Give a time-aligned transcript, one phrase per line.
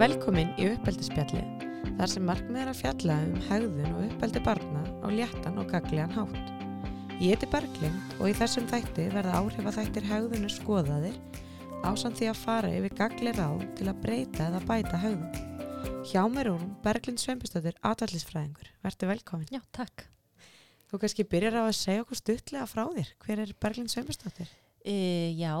[0.00, 1.64] Velkomin í uppeldispjallið,
[1.98, 6.14] þar sem markmið er að fjalla um hegðun og uppeldi barna á léttan og gagliðan
[6.14, 6.54] hátt.
[7.20, 11.20] Ég heiti Berglind og í þessum þætti verða áhrif að þættir hegðunir skoðaðir
[11.84, 15.92] ásamt því að fara yfir gagli ráð til að breyta eða bæta hegðun.
[16.08, 18.72] Hjá mér úr Berglind Sveinbjörnsdóttir, atvallisfræðingur.
[18.80, 19.52] Verður velkomin.
[19.52, 20.08] Já, takk.
[20.88, 23.14] Þú kannski byrjar á að segja okkur stuttlega frá þér.
[23.20, 24.48] Hver er Berglind Sveinbjörnsdóttir?
[24.80, 25.52] Uh, já,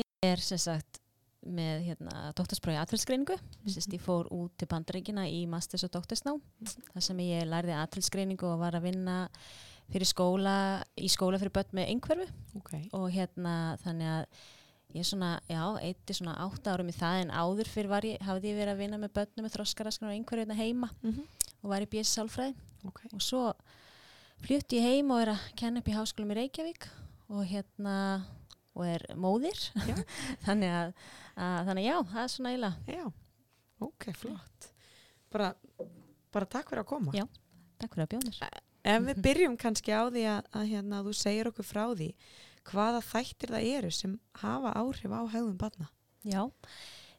[0.00, 1.03] ég er sem sagt
[1.46, 3.36] með hérna, doktorsprófi aðhalsgreiningu.
[3.36, 3.92] Mm -hmm.
[3.94, 6.40] Ég fór út til bandaríkina í masters og doktorsná.
[6.94, 9.28] þar sem ég lærði aðhalsgreiningu og var að vinna
[9.92, 12.28] fyrir skóla, í skóla fyrir börn með einhverfu.
[12.56, 12.88] Okay.
[12.92, 14.26] Og hérna þannig að
[14.94, 18.52] ég svona, já, eitt svona átta árum í það en áður fyrir var ég, hafði
[18.52, 21.26] ég verið að vinna með börnum með þroskaraskar og einhverju hérna heima Mm -hmm.
[21.62, 22.54] og var í BS Sálfræði.
[22.84, 23.08] okay.
[23.12, 23.54] og svo
[24.44, 26.88] flutti ég heim og er að kenna upp í háskólum í Reykjavík
[27.28, 28.22] og hérna
[28.74, 29.60] og er móðir
[30.46, 30.94] þannig að,
[31.34, 33.04] að þannig að já, það er svona eiginlega Já,
[33.88, 34.70] ok, flott.
[35.34, 35.52] Bara,
[36.34, 37.14] bara takk fyrir að koma.
[37.16, 37.26] Já.
[37.82, 38.40] takk fyrir að bjóðnir
[38.84, 42.10] Ef við byrjum kannski á því að, að hérna, þú segir okkur frá því
[42.68, 45.88] hvaða þættir það eru sem hafa áhrif á hegðum barna.
[46.24, 46.42] já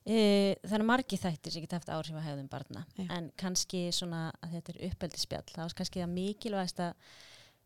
[0.06, 0.18] e,
[0.64, 3.06] það eru margi þættir sem geta haft áhrif að hegðum barna Já.
[3.18, 7.16] en kannski svona að þetta er uppeldispjall það var kannski það mikilvægast að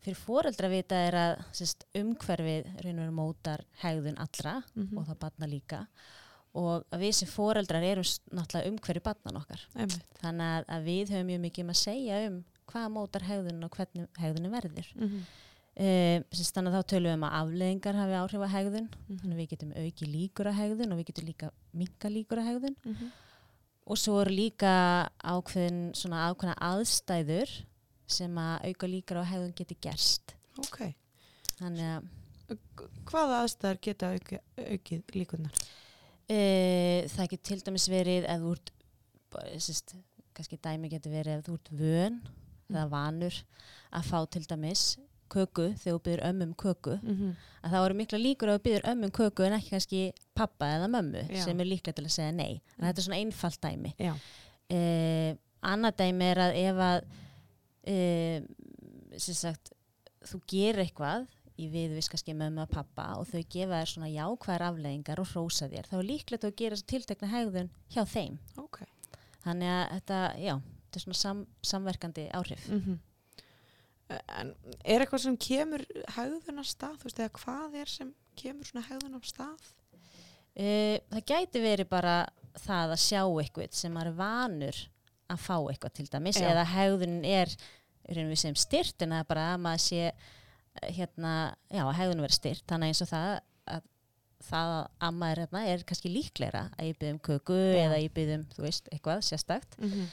[0.03, 5.47] fyrir foreldra vita er að sérst, umhverfið veru mótar hegðun allra Mm og það barna
[5.47, 5.87] líka
[6.55, 10.01] og við sem foreldrar erum náttúrulega umhverju barnan okkar Einmitt.
[10.21, 13.69] þannig að, að við höfum mjög mikið um að segja um hvað mótar hegðun og
[13.77, 15.23] hvernig hegðunni verður Mm -hmm.
[15.75, 19.17] e, þannig að þá tölum við um að afleðingar hafi áhrif að hegðun Mhm.
[19.19, 22.47] þannig að við getum auki líkur að hegðun og við getum líka minka líkur að
[22.49, 23.11] hegðun Mhm.
[23.87, 27.49] og svo eru líka ákveðin svona ákveðna aðstæður
[28.09, 30.93] sem að auka líkur á hegðun geti gerst Ok.
[31.59, 32.07] þannig að
[33.05, 35.51] Hvaða aðstæður geta auki, aukið líkunar?
[36.29, 36.39] e,
[37.13, 38.71] það getur til dæmis verið ef þú ert
[39.61, 39.93] sérst,
[40.33, 42.17] kannski dæmi getur verið ef þú ert vön
[42.69, 43.37] eða vanur
[43.93, 44.83] að fá til dæmis
[45.29, 47.35] köku þegar þú byrður ömmum köku Mm -hmm.
[47.63, 50.87] að það eru mikla líkur að þú byrður ömmum köku en ekki kannski pappa eða
[50.89, 51.43] mömmu Já.
[51.45, 53.93] sem er líklega til að segja nei en þetta er svona einfalt dæmi
[54.69, 57.03] eh, annað dæmi er að ef að
[57.83, 58.41] eh,
[59.17, 59.71] sem sagt
[60.29, 61.27] þú gerir eitthvað
[61.59, 65.67] í viðvis kannski mömmu og pappa og þau gefa þér svona jákvæðar afleggingar og hrósa
[65.71, 68.81] þér þá er líklegt að gerir þessu tiltekna hegðun hjá þeim Ok.
[69.43, 72.99] þannig að þetta, já, þetta er svona sam, samverkandi áhrif Mm
[74.09, 75.83] En er eitthvað sem kemur
[76.15, 76.95] hegðun af stað?
[76.97, 78.07] Þú veist, eða hvað er sem
[78.41, 79.67] kemur svona hegðun af stað?
[80.57, 82.15] Uh, það gæti verið bara
[82.57, 84.79] það að sjá eitthvað sem maður er vanur
[85.29, 86.47] að fá eitthvað til dæmis Já.
[86.51, 87.53] eða hegðunin er
[88.09, 91.33] og við sem styrt en það er bara að maður sé eh, hérna,
[91.69, 93.29] já, að hegðunin verið styrt þannig eins og það
[93.69, 93.87] að
[94.49, 97.79] það að amma er hérna er kannski líklegra að ég byggðum köku Já.
[97.85, 100.07] eða ég byggðum, þú veist, eitthvað sérstakt Mm -hmm.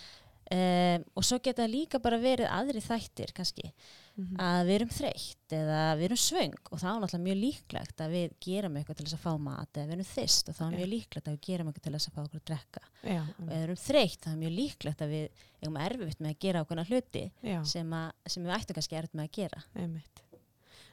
[0.56, 3.72] um, og svo geta líka bara verið aðri þættir kannski
[4.16, 4.36] Mhm.
[4.40, 8.14] að við erum þreytt eða við erum svöng og það er náttúrulega mjög líklegt að
[8.16, 10.72] við gerum eitthvað til þess að fá mat eða við erum þyst og það er
[10.72, 10.78] Já.
[10.80, 13.20] mjög líklegt að við gerum eitthvað til þess að fá okkur að drekka Já.
[13.20, 16.40] og ef við erum þreytt það er mjög líklegt að við eigum erfitt með að
[16.46, 17.24] gera okkurna hluti
[17.68, 20.22] sem, að, sem við ættum kannski erfitt með að gera Einmitt.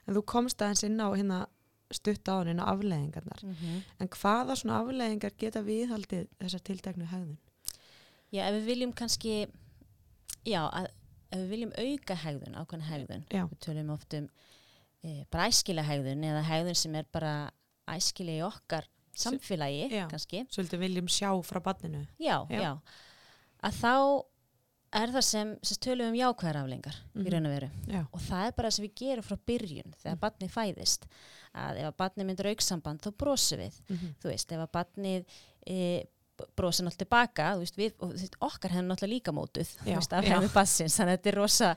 [0.03, 1.39] En þú komst aðeins inn á hérna
[1.93, 3.39] stutt á á afleðingarnar.
[3.43, 3.81] mm -hmm.
[3.99, 7.37] En hvaða svona afleðingar geta viðhaldið þessar tilteknu hegðun?
[8.31, 9.47] Já, ef við viljum kannski
[10.45, 10.87] já, að,
[11.33, 13.43] ef við viljum auka hegðun ákveðna hegðun Já.
[13.49, 14.27] við tölum oft um
[15.03, 17.33] e, bara æskilega hegðun eða hegðun sem er bara
[17.89, 20.05] æskilega í okkar samfélagi Já.
[20.11, 22.05] kannski Svolítið viljum sjá frá barninu.
[22.21, 22.77] já, Já.
[23.63, 24.23] að þá
[24.93, 27.25] er það sem, sem tölum um jákvæðar aflengar Mhm.
[27.25, 27.69] í raun og veru
[28.13, 30.19] og það er bara það sem við gerum frá byrjun þegar Mhm.
[30.25, 31.07] barnið fæðist
[31.55, 34.13] að ef að barnið myndir auksamband þá brosum við Mm -hmm.
[34.21, 35.25] þú veist, ef að barnið
[35.67, 36.03] e,
[36.55, 40.53] náttúrulega tilbaka þú veist, við, og, veist, okkar hefur náttúrulega líka mótuð veist, af hefur
[40.53, 41.75] bassins þannig að þetta er rosa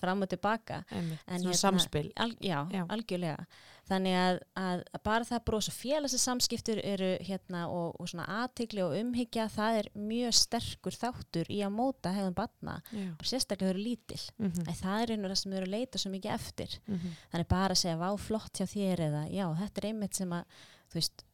[0.00, 2.12] fram og tilbaka hérna- samspil.
[2.16, 2.86] Al, já, Já.
[2.88, 3.46] algjörlega
[3.88, 8.26] þannig að, að, að bara það bros og félagsins samskiptur eru hérna og, og svona
[8.44, 13.08] aðtikli og umhyggja það er mjög sterkur þáttur í að móta hefðum barna Já.
[13.18, 14.74] og sérstaklega eru lítil Mm -hmm.
[14.82, 17.10] Það er einhverja sem eru að leita svo mikið eftir Mm -hmm.
[17.32, 20.44] þannig bara að segja vá flott hjá þér eða já þetta er einmitt sem að
[20.90, 21.24] þú veist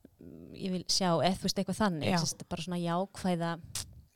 [0.59, 2.19] ég vil sjá eða þú veist eitthvað þannig Já.
[2.19, 3.53] Sest, bara svona jákvæða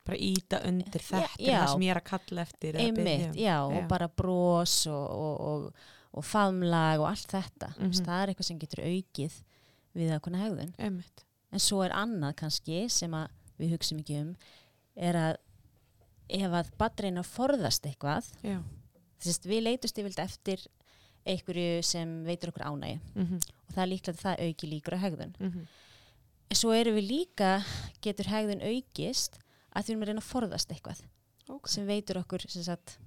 [0.05, 1.61] Bara íta undir þetta já.
[1.63, 2.77] það sem ég er að kalla eftir.
[2.77, 3.35] einmitt, um.
[3.39, 3.59] já, Já.
[3.79, 5.73] og bara bros og, og, og,
[6.19, 8.05] og faðmlag og allt þetta mm Mhm.
[8.09, 9.37] það er eitthvað sem getur aukið
[9.95, 11.25] við að konar hegðun Einmitt.
[11.53, 13.29] en svo er annað kannski sem að
[13.61, 14.35] við hugsim ekki um
[14.97, 15.37] er að
[16.29, 18.25] ef að batreina forðast eitthvað
[19.23, 20.67] þess að við leitust yfirlt eftir
[21.27, 23.41] einhverju sem veitur okkur ánægi Mm -hmm.
[23.69, 25.67] og það er líklegt að það auki líkur á hegðun Mm -hmm.
[26.59, 27.53] Svo erum við líka
[28.05, 29.39] getur hegðun aukist
[29.73, 31.03] að því við erum að reyna að forðast eitthvað
[31.49, 31.69] ok.
[31.69, 32.99] sem veitur okkur sem sagt,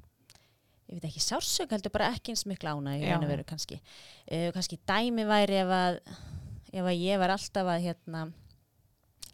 [0.89, 3.77] ég veit ekki sársök heldur bara ekki eins miklu ána í raun og veru kannski
[3.81, 5.99] uh, kannski dæmi væri ef að
[6.75, 8.25] ef að ég var alltaf að hérna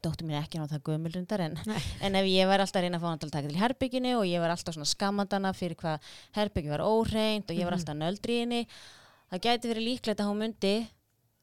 [0.01, 1.57] dóttur mín er ekki náttúrulega gömulundar en,
[2.01, 4.13] en ef ég var alltaf að reyna að fá hann til að taka til herbygginu
[4.17, 6.07] og ég var alltaf svona skammandana fyrir hvað
[6.39, 7.79] herbyggi var óhreint og ég var Mhm.
[7.83, 8.61] alltaf nöldri í henni
[9.31, 10.73] það gæti verið líklegt að hún myndi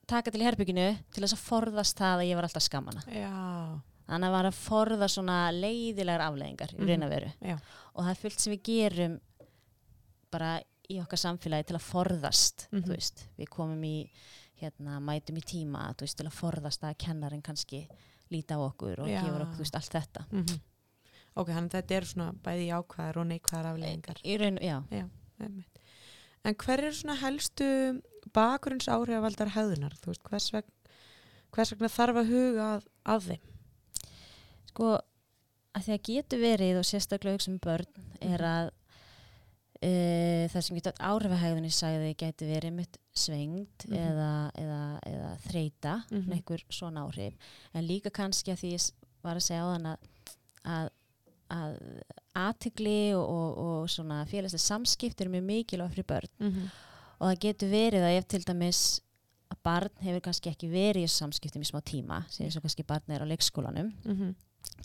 [0.09, 3.33] taka til herbygginu til þess að forðast það að ég var alltaf skammana Já,
[4.09, 7.49] þannig að var að forða svona leiðilegar afleðingar í raun veru Mhm.
[7.53, 7.57] já.
[7.95, 9.19] og það er fullt sem við gerum
[10.33, 10.53] bara
[10.89, 14.09] í okkar samfélagi til að forðast þú veist, við komum í
[14.61, 17.87] hérna, mætum í tíma veist, til að forðast að kennarinn kannski
[18.33, 19.21] líta á okkur og Já.
[19.23, 20.61] gefur okkur veist, allt þetta Mm
[21.39, 24.17] Ok, þannig að þetta er svona bæði jákvæðar og neikvæðar afleggingar.
[24.25, 24.83] í raun, já,
[25.39, 25.79] Einmitt.
[26.45, 28.03] En hver er svona helstu
[28.38, 29.94] bakgrunns áhrifavaldar hefðunar?
[30.02, 30.64] Þú veist, hvers, veg,
[31.55, 33.46] hvers vegna þarf að huga að, að þeim?
[34.69, 34.90] sko
[35.75, 38.50] að því að getur verið og sérstaklega hugsa um börn er Mhm.
[38.50, 38.69] að
[39.79, 43.99] uh, það sem getur áhrifahægðunni sagði gæti verið mitt svengd Mhm.
[43.99, 44.31] eða,
[44.62, 46.23] eða, eða þreita Mhm.
[46.25, 47.35] mm einhver svona áhrif
[47.75, 48.93] en líka kannski að því ég
[49.23, 49.99] var að segja á þann að,
[50.64, 50.88] að,
[51.50, 51.79] að
[52.37, 56.69] aðtigli og, og, og svona félagslega samskipt eru mjög mikilvæg fyrir börn Mm -hmm.
[57.20, 58.82] Og það getur verið að ef til dæmis
[59.53, 62.85] að barn hefur kannski ekki verið í samskiptum í smá tíma, sem eins og kannski
[62.87, 64.35] barn er á leikskólanum Mhm.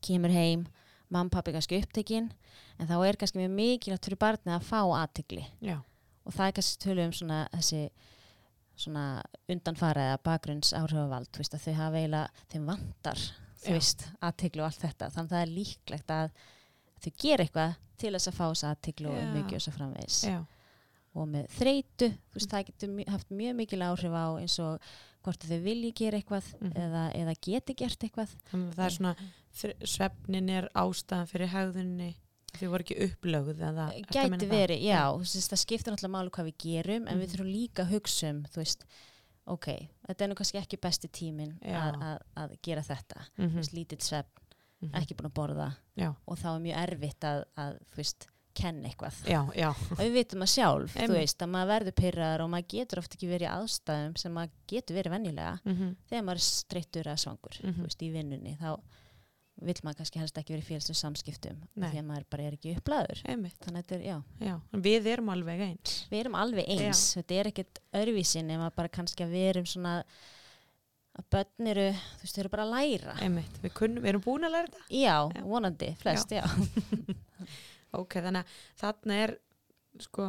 [0.01, 0.65] kemur heim,
[1.09, 2.31] mamma pappi kannski upptekinn
[2.80, 5.81] en þá er kannski mjög mikilvægt fyrir barnið að fá aðtigli Já,
[6.25, 7.89] og það er kannski tölum um svona þessi
[8.75, 13.19] svona undanfara eða bakgrunns áhrifavald, þú veist að þau hafa eiginlega, þeim vantar
[13.63, 15.09] þú veist, aðtigli og allt þetta.
[15.13, 16.31] Þannig að það er líklegt að
[17.03, 20.18] þau gera eitthvað til þess að fá þess aðtigli og mikið og svo framvegis.
[20.25, 20.39] Já,
[21.15, 24.80] og með þreytu, þú veist, það getur haft mjög mikil áhrif á eins og
[25.24, 26.74] hvort þau vilji gera eitthvað Mhm.
[26.75, 29.15] eða, eða geti gert eitthvað þannig að það er svona,
[29.88, 32.12] svefnin er ástæðan fyrir hefðunni,
[32.57, 33.88] því voru ekki upplögð eða...
[34.13, 37.33] gæti verið, já, þú veist, það skiptir náttúrulega máli hvað við gerum, en við Mhm.
[37.33, 38.86] þurfum líka að hugsa um, þú veist,
[39.48, 39.68] ok
[40.07, 41.75] þetta er nú kannski ekki besti tíminn Já.
[41.92, 43.56] að, að, að gera þetta þú Mhm.
[43.56, 44.39] veist, lítill svefn,
[44.83, 44.92] Mhm.
[45.00, 48.89] ekki búin að borða Já, og þá er mjög erfitt að, að þú veist, kenna
[48.89, 49.19] eitthvað.
[49.27, 51.17] Já, já, og við vitum að sjálf, þú Einmitt.
[51.19, 54.51] veist, að maður verður pyrraðar og maður getur oft ekki verið í aðstæðum sem maður
[54.73, 55.53] getur verið venjulega.
[55.65, 55.95] Mhm.
[56.09, 57.73] þegar maður er streittur eða svangur Mhm.
[57.79, 58.79] þú veist, í vinnunni, þá
[59.61, 62.75] vill maður kannski helst ekki verið í félagsum samskiptum því að maður bara er ekki
[62.75, 66.07] upplæður þannig að þetta er, já, já, en við erum alveg eins.
[66.09, 67.03] við erum alveg eins.
[67.15, 70.03] Þetta er ekkert öðruvísin nema bara kannski að við erum svona
[71.13, 73.13] að börn eru, þú veist, þau eru bara að læra.
[73.21, 74.85] Einmitt, við, kunnum, við erum búin að læra þetta.
[74.89, 75.44] já, Já.
[75.45, 76.41] vonandi, flest, já,
[78.00, 79.36] Ok, þannig að þarna er
[80.01, 80.28] sko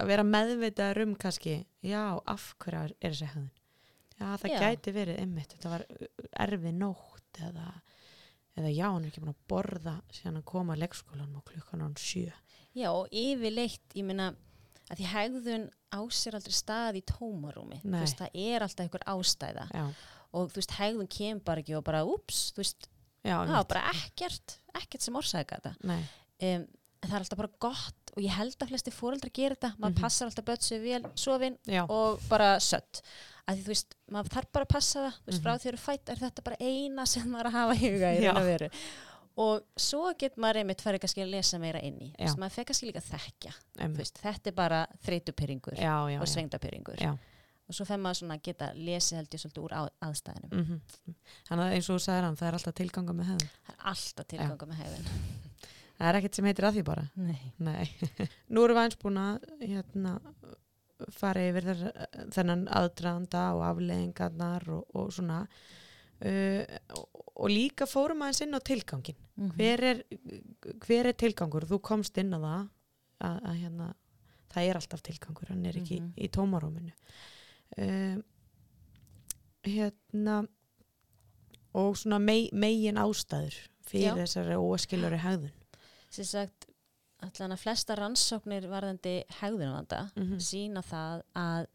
[0.00, 3.50] að vera meðvitaður um kannski, já, af hverja er, þessi hefðun?
[4.20, 4.58] Já, það Já.
[4.60, 7.66] gæti verið einmitt, þetta var uh, erfið nótt eða,
[8.60, 11.84] eða já, hann er ekki búin að borða síðan hann kom að leikskólanum og klukkan
[11.84, 12.28] á hann sjö.
[12.76, 14.30] já, og yfirleitt ég meina,
[14.90, 17.80] að því hegðun á sér aldrei stað í tómarúmi.
[17.82, 19.66] Þú veist, það er alltaf einhver ástæða.
[19.74, 19.84] Já,
[20.30, 22.88] og þú veist, hegðun kemur bara ekki og bara, úps, þú veist,
[23.26, 25.72] já, var bara ekkert ekkert sem orsaka þetta.
[25.90, 26.00] Nei,
[26.42, 26.66] um,
[27.00, 30.00] það er alltaf bara gott og ég held að flesti fóreldrar gera þetta maður Mhm.
[30.02, 33.02] passar alltaf sér vel, sofin já, og bara sött
[33.48, 35.44] að því þú veist, maður þarf bara að passa það þú veist, Mhm.
[35.44, 38.10] frá því að eru fætt er þetta bara eina sem maður að hafa í huga
[38.14, 38.32] í Já.
[38.32, 38.70] raun og veru
[39.40, 42.24] og svo get maður einmitt farið kannski að lesa meira inn í þú Já.
[42.26, 46.26] veist, maður fekk kannski líka þekkja þú veist, þetta er bara þreytupyrringur Já, já, og
[46.26, 46.32] já.
[46.34, 47.12] svengdapyrringur Já.
[47.68, 50.80] og svo fenn maður svona að geta lesið held ég svolítið úr aðstæðinum Mm
[51.48, 53.50] Þannig að eins og þú sagðir hann, það er alltaf tilganga með hefðun.
[53.64, 55.06] það er alltaf tilganga með hegðun
[56.00, 57.02] Það er ekkert sem heitir að því bara.
[57.20, 57.52] Nei.
[57.60, 57.88] Nei.
[58.56, 60.14] Nú erum við eins búin að hérna,
[61.12, 61.66] fara yfir
[62.32, 69.20] þennan aðdraðanda og afleðingarnar og, og svona uh, og, líka fórum aðeins inn á tilgangin.
[69.36, 69.52] Mhm.
[69.60, 70.02] Hver er,
[70.86, 71.68] hver er tilgangur?
[71.68, 72.64] Þú komst inn á það
[73.28, 73.90] að, að hérna,
[74.56, 76.10] það er alltaf tilgangur, hann er ekki Mhm.
[76.16, 76.92] í tómaróminu.
[77.76, 78.16] Uh,
[79.68, 80.40] hérna
[81.76, 84.16] og svona megin ástæður fyrir Já.
[84.24, 85.52] þessari óeskilari hegðun.
[86.10, 86.66] Sem sagt
[87.20, 91.66] allan að flesta rannsóknir varðandi hegðunavanda Mm sína það að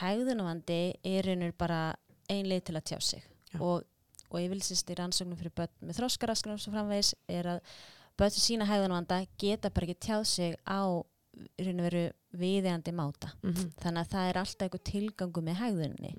[0.00, 1.94] hegðunavandi er einur bara
[2.28, 3.22] ein leið til að tjá sig.
[3.52, 3.60] Já.
[3.60, 3.84] og,
[4.30, 7.60] og ég vil sýst í rannsóknum fyrir börn með þróskaraskunum sem framvegis er að
[8.18, 11.04] börn sem sína hegðunavanda geta bara ekki tjáð sig á
[11.56, 13.32] veru viðeigandi máta.
[13.42, 13.72] -hmm.
[13.82, 16.14] þannig að það er alltaf einhver tilgangu með hegðunni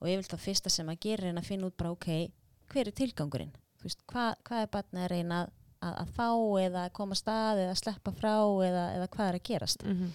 [0.00, 2.30] og ég vil þá fyrsta sem að gera er að finna út bara ok,
[2.68, 3.54] hver er tilgangurinn?
[3.82, 5.48] Veist, hvað, hvað er barnið að reyna
[5.84, 6.28] að, að, fá
[6.64, 8.34] eða koma stað eða sleppa frá
[8.68, 10.10] eða, eða hvað er að gerast Mhm.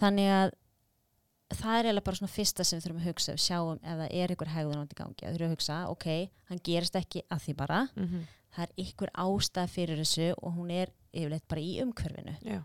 [0.00, 0.52] þannig að
[1.56, 4.14] það er eiginlega bara svona fyrsta sem við þurfum að hugsa, við sjáum ef það
[4.22, 6.06] er ykkur hegðunandi gangi, að þurfum að hugsa, ok,
[6.48, 8.24] hann gerist ekki að því bara, Mhm.
[8.56, 12.62] það er ykkur ástæð fyrir þessu og hún er yfirleitt bara í umhverfinu Já.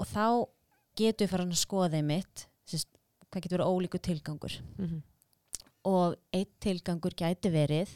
[0.00, 0.48] og þá
[0.96, 2.86] getur við fara að skoða þeim mitt, sérst,
[3.30, 5.02] hvað getur verið ólíku tilgangur Mhm.
[5.84, 7.88] og eitt tilgangur gæti verið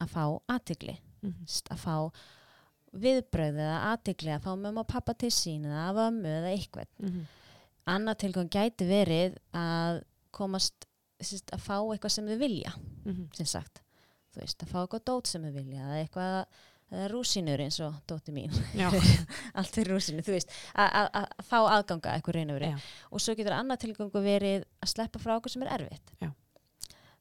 [0.00, 1.46] að fá aðtigli, Mhm.
[1.70, 2.12] að fá
[2.96, 6.88] viðbröð eða aðtigli, að fá mömmu og pappa til sín eða að vömmu eða eitthvað.
[7.00, 7.26] Mhm.
[7.88, 10.84] annað tilgang gæti verið að komast
[11.22, 12.72] sérst, að fá eitthvað sem þau vilja
[13.06, 13.28] Mhm.
[13.34, 13.80] sem sagt,
[14.34, 16.46] þú veist, að fá eitthvað dót sem þau vilja, eða eitthvað
[17.12, 18.48] rúsinur eins og dóti mín.
[19.54, 22.80] Allt fyrir rúsinu, þú veist að- fá aðganga eitthvað raun
[23.12, 26.12] og svo getur annað tilgangu verið að sleppa frá okkur sem er erfitt.
[26.20, 26.30] Já.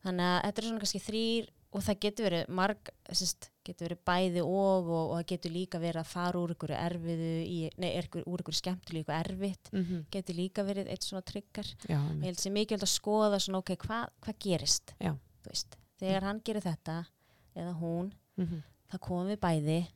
[0.06, 4.02] þannig að þetta er svona kannski þrýr og það getur verið marg sérst, getur verið
[4.10, 7.90] bæði og og, og það getur líka verið að fara úr ykkur erfiðu í, nei,
[8.28, 8.58] úr ykkur
[9.04, 10.06] eitthvað erfitt Mhm.
[10.12, 13.76] getur líka verið eitt svona tryggar Já, ég held sem mikilvægt að skoða svona ok,
[13.86, 15.14] hvað hva gerist Já.
[15.44, 16.98] Þú veist, þegar hann gerir þetta
[17.56, 18.64] eða hún, Mhm.
[18.92, 19.88] það komum við bæði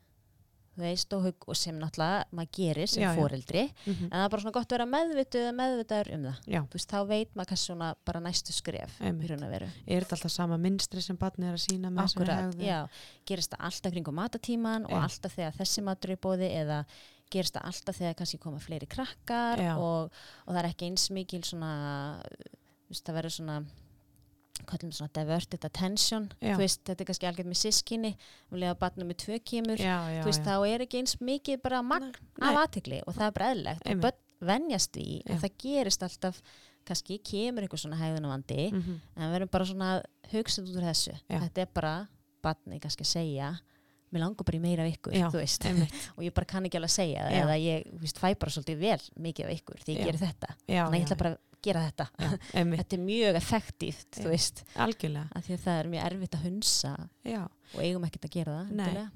[0.80, 3.20] veist, og, og sem náttúrulega maður gerir sem Já, já.
[3.20, 4.06] foreldri Mhm.
[4.06, 6.38] en það er bara svona gott að vera meðvituð eða meðvitaður um það.
[6.72, 9.06] Veist, þá veit maður kannski svona bara næstu skref og
[9.88, 12.88] Er þetta alltaf sama minstri sem barnið er að sína með Akkurat, já,
[13.25, 16.86] gerist það alltaf kringum matatíman og alltaf þegar þessi matur er bóði eða
[17.32, 20.12] gerist það alltaf þegar kannski koma fleiri krakkar og,
[20.48, 22.22] og það er ekki eins mikil svona
[22.92, 23.60] það verður svona
[24.67, 26.29] kallum svona diverted attention.
[26.60, 28.12] Veist, þetta er kannski algjörð með sískinni
[28.51, 31.62] um leið að batna með tvö kemur Já, já, veist, þá er ekki eins mikið
[31.63, 32.50] bara magn Nei.
[32.51, 33.88] af aðtekli og það er bara eðlilegt.
[33.96, 34.20] Og börn
[34.51, 35.34] venjast því Já.
[35.36, 36.41] og það gerist alltaf
[36.86, 38.96] kannski kemur einhver svona hegðunavandi Mhm.
[39.15, 39.89] en við erum bara svona
[40.31, 41.13] hugsað út úr þessu.
[41.29, 42.08] Þetta er bara,
[42.41, 43.51] batni kannski að segja
[44.12, 45.13] mér langar bara í meira af ykkur
[46.17, 48.77] og ég bara kann ekki alveg að segja það eða ég veist, fæ bara svolítið
[48.81, 50.50] vel mikið af ykkur því ég gerir þetta.
[50.67, 52.30] Þannig að ég ætla bara að gera þetta já,
[52.82, 55.27] þetta er mjög effektíft þú veist, Algjörlega.
[55.36, 56.94] af því að það er mjög erfitt að hunsa
[57.27, 57.41] Já.
[57.74, 59.10] og eigum ekkert að gera það.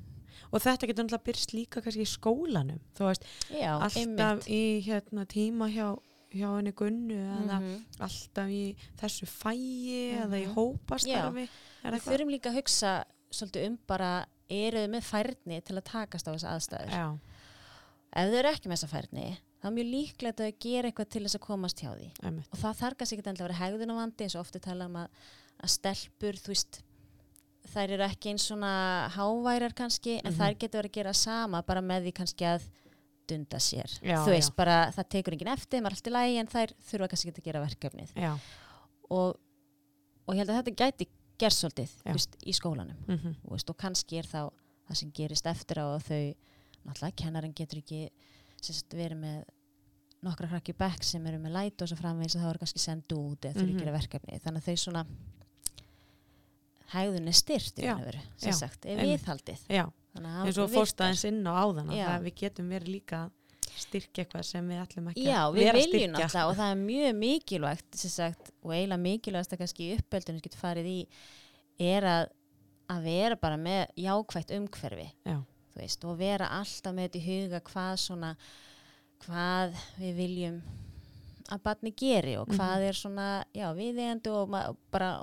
[0.53, 2.79] Og þetta getur náttúrulega byrst líka kannski í skólanum.
[2.95, 4.45] Þú veist, Já, alltaf einmitt.
[4.47, 5.87] í hérna, tíma hjá,
[6.35, 7.85] hjá henni gunnu eða Mhm.
[7.99, 10.53] alltaf í þessu fæi eða í Mhm.
[10.55, 11.47] hópastarfi.
[11.83, 16.27] Við þurfum líka að hugsa svolítið um bara eru þau með færni til að takast
[16.27, 17.17] á þessa aðstæður Já,
[18.13, 21.23] ef þau eru ekki með þessa færni þá er mjög líklegt að gera eitthvað til
[21.25, 22.49] þess að komast hjá því einmitt.
[22.53, 25.23] og það þarf kannski ekki endilega að vera hegðunavandi eins og ofti tala um að,
[25.65, 26.81] að stelpur þú veist
[27.73, 28.71] þær eru ekki eins svona
[29.15, 30.37] háværar kannski en Mhm.
[30.37, 32.67] þær getur verið að gera sama bara með því kannski að
[33.27, 34.55] dunda sér Já, þú veist já.
[34.55, 37.41] bara það tekur enginn eftir maður er allt í lægi en þær þurfa kannski ekki
[37.41, 38.37] að gera verkefnið Já.
[39.09, 39.39] og,
[40.27, 41.07] og ég held að þetta gæti
[41.41, 44.51] gerst svolítið veist, í skólanum Mm þú veist, og kannski er þá
[44.85, 46.35] það sem gerist eftir á þau
[46.85, 48.09] náttúrulega kennarinn getur ekki
[48.61, 49.43] sérst, verið með
[50.23, 53.15] nokkra hrakki bekk sem eru með læt og svo framvegis að það eru kannski sendu
[53.19, 53.75] út eða þurfi Mhm.
[53.75, 55.05] að gera verkefni þannig að þau svona
[56.93, 60.93] hægðun er styrt í raun og veru, sem sagt, er viðhaldið eins og það fórst
[60.95, 61.07] virkar.
[61.09, 62.05] aðeins inn á áðan að Já.
[62.07, 63.19] það- við getum verið líka
[63.75, 66.11] styrkja eitthvað sem við ætlum ekki Já, að vera styrkja.
[66.13, 70.41] náttúrulega og það er mjög mikilvægt sem sagt, og eiginlega mikilvægast að kannski í uppeldunum
[70.41, 71.07] getur farið í
[71.79, 72.29] er að,
[72.89, 75.43] að vera bara með jákvætt umhverfi Já.
[75.75, 78.35] veist, og vera alltaf með þetta í huga hvað svona
[79.23, 80.57] hvað við viljum
[81.53, 82.87] að barni geri og hvað Mhm.
[82.89, 84.49] er svona já, viðeigandi og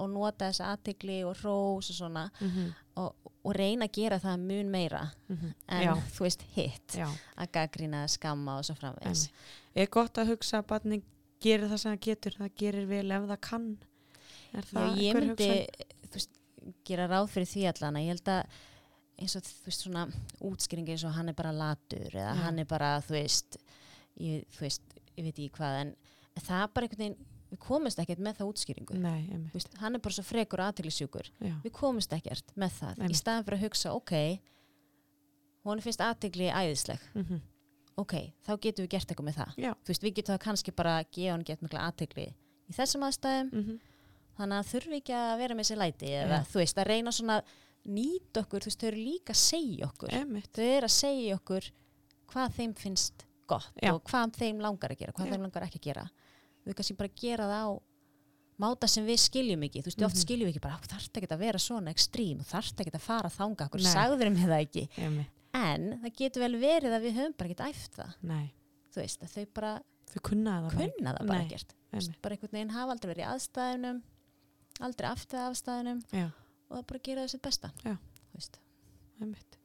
[0.00, 4.38] og nota þessa aðtegli og rós og svona Mhm, og, og reyna að gera það
[4.38, 5.54] mun meira mhm.
[5.68, 7.08] en Já, þú veist hitt já.
[7.36, 9.28] að gaggrina, skamma og svo framvegis
[9.74, 11.02] Er gott að hugsa að barni
[11.40, 13.78] gerir það sem það getur, það gerir vel ef það kann.
[14.54, 15.86] Er það ég einhver myndi hugsun?
[16.06, 16.30] þú veist,
[16.84, 18.46] gera ráð fyrir því allan að ég held að
[19.18, 20.06] eins og þú veist svona
[20.40, 23.56] útskýringi eins og hann er bara latur eða hann er bara þú veist
[24.20, 24.82] ég, þú veist,
[25.16, 25.94] ég veit ekki hvað en
[26.40, 28.94] það er bara einhvern veginn við komumst ekkert með það útskýringu.
[28.96, 31.30] Nei, veist, hann er bara svo frekur aðteglisjúkur
[31.62, 32.94] við komumst ekkert með það.
[32.98, 33.12] Einmitt.
[33.12, 34.12] í staðan fyrir að hugsa ok
[35.66, 37.02] hún finnst aðtegli æðisleg.
[37.14, 37.40] Mhm,
[38.02, 39.58] ok, þá getum við gert eitthvað með það.
[39.86, 43.52] Veist, við getum það kannski bara að gefa hann gett mikla aðtegli í þessum aðstæðum.
[43.52, 43.76] Mhm,
[44.38, 46.46] þannig að þurfi ekki að vera með sér læti eða Já.
[46.48, 47.44] þú veist, að reyna svona að
[47.92, 50.08] nýta okkur, þú veist, þau eru líka að segja okkur.
[50.16, 50.50] Einmitt.
[50.56, 51.70] þau eru að segja okkur
[52.32, 53.92] hvað þeim finnst gott Já.
[53.94, 55.32] og hvað þeim langar að gera, hvað Já.
[55.36, 56.04] þeim langar ekki að gera
[56.66, 57.72] við kannski bara gera það á
[58.62, 60.22] máta sem við skiljum ekki, þú veist, oft Mhm.
[60.24, 63.00] skiljum við ekki bara, þú þarft ekki að vera svona ekstrím þú þarft ekki að
[63.06, 63.92] fara þanga, okkur Nei.
[63.92, 65.30] sagður mér það ekki Einmitt.
[65.54, 68.52] en það getur vel verið að við höfum bara ekki æft það, Nei,
[68.92, 69.72] þú veist, að þau bara
[70.12, 70.76] þau kunna það bara.
[70.78, 71.46] kunna bara Nei.
[71.48, 71.74] ekkert
[72.22, 74.02] bara einhvern veginn hafa aldrei verið í aðstæðunum
[74.80, 76.26] aldrei aftur aðstæðunum Já,
[76.70, 77.96] og það bara gera þessi besta Já.
[77.96, 78.58] Þú veist.
[79.20, 79.56] einmitt.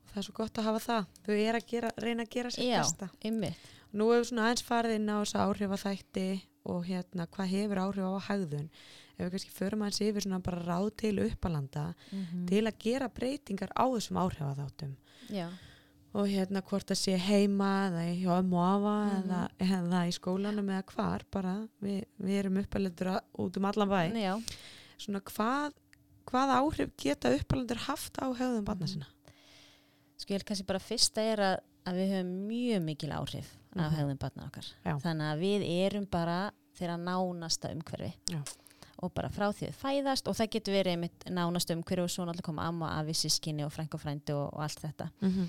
[0.11, 1.05] það er svo gott að hafa það.
[1.25, 2.81] Þau er að gera, reyna að gera sér Já.
[2.81, 3.09] besta.
[3.23, 3.55] Einmitt.
[3.93, 6.27] Nú hefur svona aðeins farið inn á þessa áhrifaþætti
[6.71, 8.69] og hérna hvað hefur áhrif á hegðun
[9.17, 12.45] ef við kannski förum aðeins yfir svona bara ráð til uppalanda Mhm.
[12.47, 14.95] til að gera breytingar á þessum áhrifaþáttum
[15.29, 15.49] Já,
[16.13, 19.23] og hérna hvort það sé heima eða hjá ömmu og afa Mhm.
[19.23, 24.43] eða, eða í skólanum eða hvar bara við, við erum uppalendur út um allan bæ
[24.97, 25.73] svona hvað
[26.25, 28.87] hvaða áhrif geta uppalendur haft á hegðun barna Mhm.
[28.87, 29.05] sinna
[30.29, 33.95] Held kannski bara fyrsta er að, að við höfum mjög mikil áhrif af Mhm.
[33.97, 34.65] hegðum barna okkar.
[34.85, 34.95] Já.
[34.99, 38.13] Þannig að við erum bara þeirra nánasta umhverfi.
[38.29, 38.41] Já.
[39.03, 42.25] Og bara frá því að fæðast og það getur verið einmitt nánasta umhverfi og svo
[42.25, 45.09] náttúrulega koma amma, afi, sískinni og frænk og frændi og, og allt þetta.
[45.21, 45.47] mm -hmm.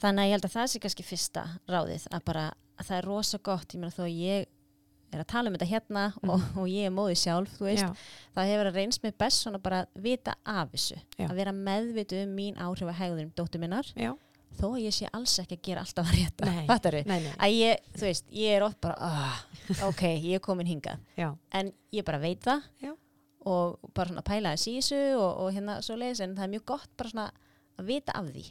[0.00, 3.04] Þannig að ég held að það sé kannski fyrsta ráðið að bara að það er
[3.04, 4.46] rosa gott, ég meina þó ég
[5.12, 8.10] er að tala um þetta hérna og, og ég er móði sjálf, þú veist, já,
[8.36, 11.26] það hefur að reynst mér best bara að vita af þessu, Já.
[11.28, 13.92] að vera meðvitu um mín áhrif að hegðunum dóttur minnar.
[13.98, 14.12] Já,
[14.58, 16.50] þó að ég sé alls ekki að gera alltaf að rétta
[17.38, 19.40] að ég, þú veist, ég er oft bara ah,
[19.88, 21.00] ok, ég er komin hingað.
[21.18, 22.68] Já, en ég bara veit það
[23.42, 26.68] og bara svona pæla í þessu og, og hérna svo leiðis, en það er mjög
[26.74, 27.30] gott bara svona
[27.80, 28.44] að vita af því.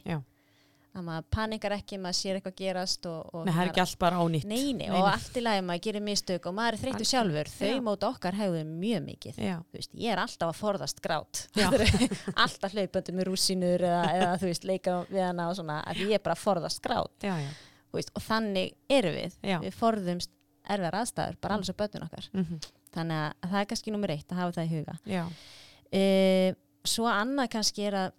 [0.92, 3.98] Að maður panikar ekki, maður sér eitthvað gerast og, og nei, það er ekki allt
[4.02, 6.82] bara ánýtt Nei, nei, Nei, og allt í lagi maður gerir mistök og maður er
[6.82, 7.08] Algjörlega.
[7.12, 7.52] sjálfur.
[7.56, 9.40] Þau móta okkar hegðum mjög mikið.
[9.40, 11.42] Þú veist, ég er alltaf að forðast grát.
[12.44, 16.14] Alltaf hlaupandi með rúsinur eða, eða þú veist, leika við hana og svona að ég
[16.18, 17.16] er bara að forðast grát.
[17.24, 17.50] Já, já,
[17.88, 19.40] þú veist, og þannig erum við.
[19.40, 19.58] Já.
[19.64, 22.30] við forðumst erfiðar aðstæður bara alveg svo bönnun okkar.
[22.36, 25.22] Mm þannig að það er kannski nummer eitt að hafa það í huga.
[25.92, 26.02] E,
[26.88, 28.18] svo annað kannski er að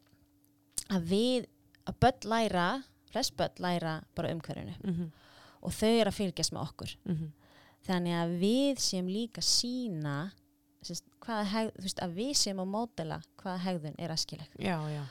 [0.93, 1.45] að við,
[1.89, 2.67] að börn læra
[3.11, 4.75] flest börn læra bara umhverfinu.
[4.83, 5.11] Mm
[5.63, 6.93] og þau eru að fylgjast með okkur.
[7.87, 10.31] Þannig að við séum líka sína
[10.83, 14.11] sérst, hegð, veist, að við séum að mótela hvaða hegðun er
[14.91, 15.03] já.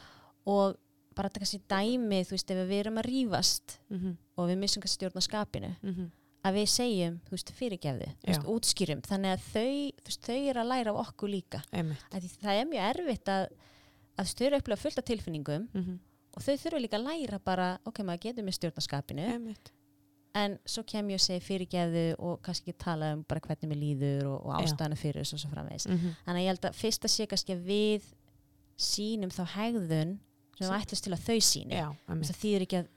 [0.44, 0.76] og
[1.16, 4.80] bara þetta kannski dæmi þú veist, ef við erum að rífast Mm og við missum
[4.80, 6.10] kannski stjórn á skapinu -hmm.
[6.44, 10.60] að við segjum, þú veist, fyrirgefðu þú veist, útskýrum, þannig að þau veist, þau eru
[10.60, 11.62] að læra af okkur líka.
[11.72, 13.46] Að það er mjög erfitt að
[14.18, 15.98] að þau eru upplega fullt af tilfinningum mm
[16.32, 19.72] og þau þurfa líka að læra bara ok, maður getur með stjórn á skapinu einmitt.
[20.34, 23.80] en svo kem ég að segja fyrirgefðu og kannski ekki tala um bara hvernig mér
[23.82, 25.88] líður og, og ástæðana fyrir þessu og svo framvegis.
[25.88, 26.14] Mm -hmm.
[26.24, 28.06] þannig að ég held að fyrst að sé kannski að við
[28.76, 30.18] sínum þá hegðun
[30.56, 32.88] sem við ætlast til að þau sínu það þýðir ekki að,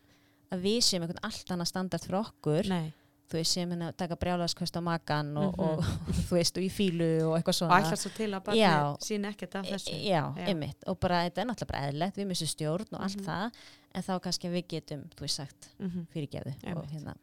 [0.52, 2.70] að við séum einhvern allt annað standart fyrir okkur.
[2.70, 2.94] Nei,
[3.30, 5.62] þú veist sem hérna að taka brjálaðskvöst á makan og, Mhm.
[5.66, 5.84] og,
[6.28, 8.70] þú veist og í fílu og eitthvað og svona ætla svo til að Já.
[8.70, 10.46] barnið sín ekkert af þessu E- já, Já.
[10.48, 13.26] einmitt og bara þetta er náttúrulega bara eðlilegt við missum stjórn og allt Mhm.
[13.26, 13.52] það
[13.96, 17.16] en þá kannski við getum, þú veist sagt mm fyrirgefðu og hérna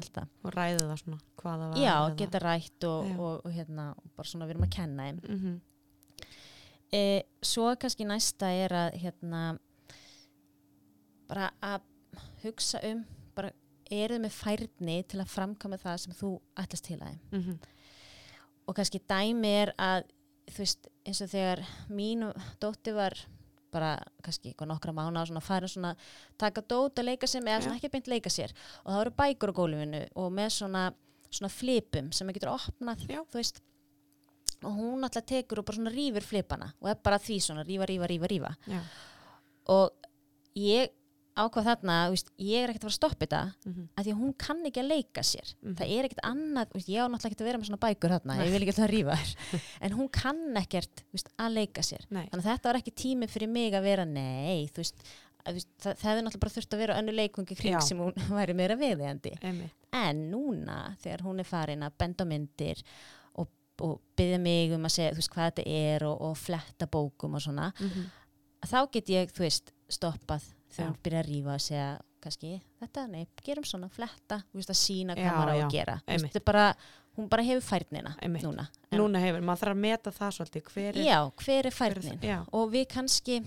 [0.00, 3.94] allt það og ræði það svona hvaða var já, geta rætt og, og, og hérna
[4.16, 5.60] bara svona við erum að kenna þeim mm -hmm.
[6.92, 9.58] e, svo kannski næsta er að hérna
[11.28, 11.80] bara að
[12.42, 13.04] hugsa um
[13.36, 13.50] bara
[13.90, 16.30] eru með færni til að framkama það sem þú
[16.62, 17.20] ætlast til að þeim.
[17.32, 17.58] Mm -hmm.
[18.66, 20.04] og kannski dæmi er að
[20.50, 23.14] þú veist eins og þegar mín dótti var
[23.70, 25.96] bara kannski eitthvað nokkra mánu svona farin svona
[26.38, 28.52] taka dót að leika sér með eða ekki beint leika sér.
[28.84, 30.92] Og það eru bækur á gólfinu og með svona
[31.30, 33.20] svona flipum sem maður getur opnað Já.
[33.22, 33.60] þú veist.
[34.60, 37.86] Og hún alltaf tekur og bara svona rýfur flipana og er bara því svona rífa,
[37.88, 38.54] rífa, rífa.
[38.66, 38.80] Já.
[39.72, 39.90] Og
[40.58, 40.90] ég
[41.38, 43.86] ákvað þarna, veist, ég er ekkert að fara að stoppa þetta mm -hmm.
[43.96, 45.74] að því að hún kann ekki að leika sér Mhm.
[45.78, 48.36] það er ekkert annað, veist, ég á náttúrulega ekkert að vera með svona bækur þarna,
[48.44, 52.26] ég vil ekki alltaf rífa þér en hún kann ekkert veist, að leika sér nei,
[52.28, 55.04] þannig að þetta var ekki tími fyrir mig að vera nei, þú veist,
[55.46, 57.80] að, það, það hefði náttúrulega bara þurft að vera önnu leikungi kring Já.
[57.80, 58.76] sem hún væri meira
[59.40, 62.82] einmitt en núna þegar hún er farin að benda myndir
[63.34, 63.48] og,
[63.82, 67.34] og byggja mig um að segja þú veist hvað þetta er og, og fletta bókum
[67.34, 68.08] og svona mm -hmm.
[68.66, 73.64] þá get ég, stoppað þegar hún byrja að rífa og segja kannski, þetta, nei, gerum
[73.64, 75.94] svona, fletta þú veist, að sína hvað maður á að gera.
[76.06, 76.64] Veist, þetta er bara,
[77.16, 78.42] hún bara hefur færnina Einmitt.
[78.44, 78.66] núna.
[78.90, 81.66] En- núna hefur, maður þarf að meta það svolítið hver er já, hver er hver
[81.66, 82.18] er færnin?
[82.20, 82.38] það- já.
[82.52, 83.40] Og við kannski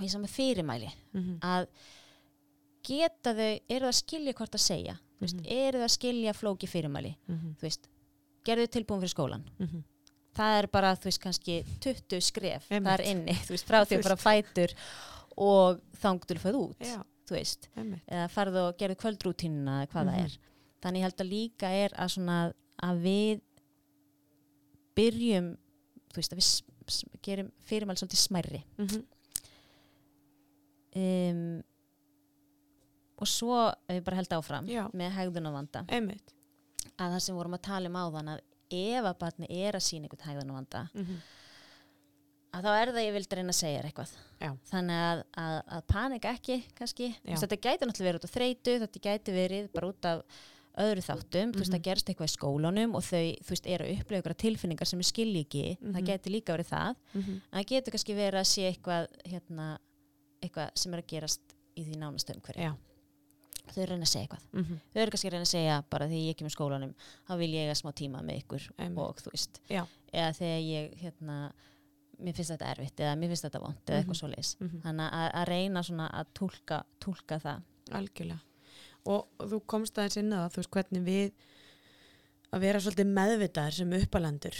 [0.00, 1.38] í saman fyrirmæli mm -hmm.
[1.40, 1.66] að
[2.86, 4.98] geta þau, eru það að skilja hvort að segja?
[5.20, 5.46] Veist, Mhm.
[5.52, 7.16] eru það að skilja flóki fyrirmæli?
[7.28, 7.88] Þú veist,
[8.44, 9.44] gerðu tilbúin fyrir skólan?
[9.58, 9.84] Mhm.
[10.32, 14.02] það er bara, þú veist, kannski 20 skref þar inni, þú veist, frá því að
[14.04, 14.74] bara fætur
[15.36, 20.04] og þangdur fyrir út já, þú veist, einmitt eða farðu og gerðu kvöldrútínuna eða hvað
[20.04, 20.14] Mhm.
[20.14, 20.38] það er
[20.82, 23.40] þannig ég held að líka er að svona að við
[24.96, 25.56] byrjum
[26.10, 29.02] þú veist, að við gerum fyrirmæli svolítið smærri mm -hmm.
[30.96, 31.62] um,
[33.20, 34.86] og svo við bara held áfram Já.
[34.96, 36.32] með hegðunavanda einmitt
[36.98, 38.40] að það sem vorum að tala um áðan að
[38.70, 41.20] ef að barni er að sína einhvern hegðunavanda mm -hmm.
[42.52, 44.50] Að þá er það ég vildi reyna að segja eitthvað Já.
[44.70, 49.02] þannig að, að, að panika ekki kannski, þetta gæti náttúrulega verið út af þreytu þetta
[49.06, 50.24] gæti verið bara út af
[50.80, 51.74] öðru þáttum, þú veist, Mhm.
[51.76, 54.98] það gerst eitthvað í skólanum og þau, þú veist, eru að upplifa ykkur tilfinningar sem
[55.00, 56.06] við skilji ekki, það Mhm.
[56.06, 57.40] getur líka verið það, Mhm.
[57.52, 59.78] en það getur kannski verið að sé eitthvað, hérna,
[60.42, 61.40] eitthvað sem er að gerast
[61.76, 62.76] í því nánast umhverju.
[63.70, 64.44] Þau eru að reyna að segja eitthvað.
[64.52, 64.80] Mhm.
[64.94, 66.94] Þau eru kannski að reyna að segja bara því ég kemur skólanum,
[67.28, 68.98] þá vil ég eiga smá tíma með ykkur Einmitt.
[68.98, 69.86] og þú veist, Já.
[70.14, 71.52] eða þegar ég, hérna,
[72.22, 74.02] mér finnst þetta erfitt eða mér finnst þetta vond eða Mhm.
[74.04, 74.56] eitthvað svo leis.
[74.60, 74.80] Mhm.
[74.84, 77.62] Þannig að, að reyna svona að túlka, túlka það.
[77.90, 78.40] Algjörlega.
[79.06, 81.32] Og þú komst aðeins inn á það, þú veist, hvernig við
[82.52, 84.58] að vera svolítið meðvitaðir sem uppalendur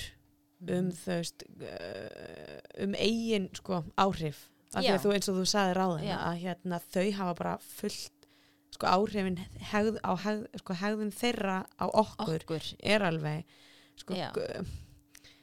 [0.70, 4.48] um þau veist, uh, um eigin sko, áhrif.
[4.74, 6.18] Af því að þú eins og þú sagði ráðina Já.
[6.30, 8.26] að hérna, þau hafa bara fullt
[8.70, 9.38] sko, áhrifin
[9.72, 12.68] hegð, á hegð, sko, hegðun þeirra á okkur Okkur.
[12.82, 13.44] er alveg
[13.98, 14.14] sko,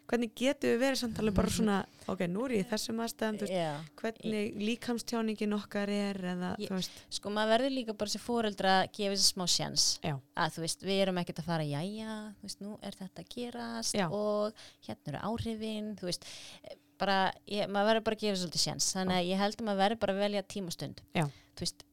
[0.08, 3.72] hvernig getum við verið samtalið bara svona ok, nú er ég þessum aðstæðan Já.
[4.00, 9.14] hvernig líkamstjáningin okkar er eða Ég- Sko maður verður líka bara sem fóreldra að gefa
[9.18, 10.16] þessi smá sjans Já.
[10.38, 13.32] að þú veist, við erum ekkert að fara jæja, þú veist, nú er þetta að
[13.36, 14.08] gerast Já.
[14.10, 14.54] og
[14.88, 16.26] hérna eru áhrifin þú veist,
[16.64, 19.66] eh, bara ég, maður verður bara að gefa svolítið sjans þannig að ég held að
[19.68, 21.02] maður verður bara að velja tíma og stund.
[21.14, 21.26] Já.
[21.58, 21.84] þú veist,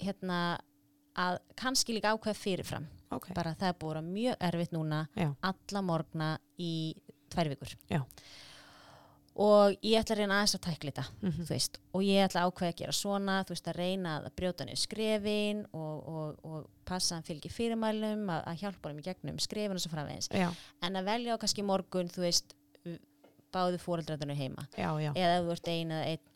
[0.00, 0.40] hérna
[1.20, 2.86] að kannski líka ákveða fyrirfram.
[3.10, 5.00] Ok, bara það er vera mjög erfitt núna
[5.42, 6.28] alla morgna
[6.62, 6.94] í
[7.30, 7.74] tvær vikur.
[7.90, 8.00] Já.
[9.40, 11.44] og ég ætla að reyna aðeins að tækla þetta Mhm.
[11.46, 14.66] þú veist, og ég ætla ákveða að gera svona þú veist, að reyna að brjóta
[14.66, 19.38] niður skrefin og, og, og passa að fylgi fyrirmælum, að, að hjálpa hann í gegnum
[19.38, 20.50] skrefin og svo framvegis, já,
[20.82, 22.54] en að velja á kannski morgun, þú veist
[23.54, 24.66] báðu fóreldrarnir heima.
[24.78, 25.10] Já, já.
[25.14, 26.26] Eða ef þú ert ein eða einn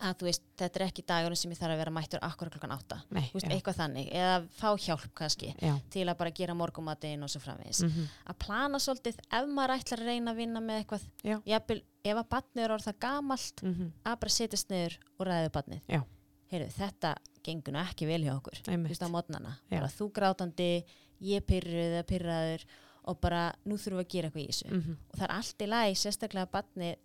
[0.00, 2.74] að þú veist, þetta er ekki dagurinn sem ég þarf að vera mættur akkur klokkan
[2.74, 4.10] átta, Nei, veist, eitthvað þannig.
[4.12, 5.74] Eða fá hjálp kannski já.
[5.92, 7.82] til að bara gera morgumatinn og svo framvegis.
[7.86, 11.06] Mm að plana svolítið ef maður ætlar að reyna að vinna með eitthvað.
[11.46, 13.90] Jafnvel, ef að batnið er orðað gamalt -hmm.
[14.04, 16.02] að bara setjast niður og ræðu batnið Já.
[16.50, 20.84] Heyrðu, þetta gengur nú ekki vel hjá okkur veist á mótnana, bara þú grátandi
[21.20, 22.66] ég pyrruð eða pyrraður
[23.06, 24.68] og bara nú þurfum við að gera eitthvað í þessu.
[24.70, 26.96] Mm og það er allt í lagi, sérstaklega að batnið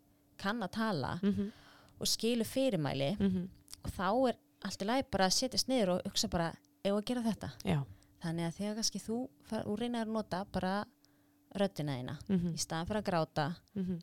[0.42, 1.52] kann að tala -hmm.
[2.02, 3.50] Og skilur fyrirmæli Mm
[3.82, 4.36] og þá er
[4.68, 6.52] allt í lagi bara að setjast niður og hugsa bara,
[6.86, 7.48] ef að gera þetta?
[7.66, 7.80] Já.
[8.22, 9.16] þannig að þegar kannski þú,
[9.80, 10.74] reynir að nota bara
[11.58, 13.46] röddina þína Mm í staðan fyrir að gráta,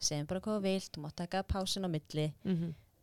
[0.01, 2.27] segjum bara hvað þú vilt þú mátt taka pásin á milli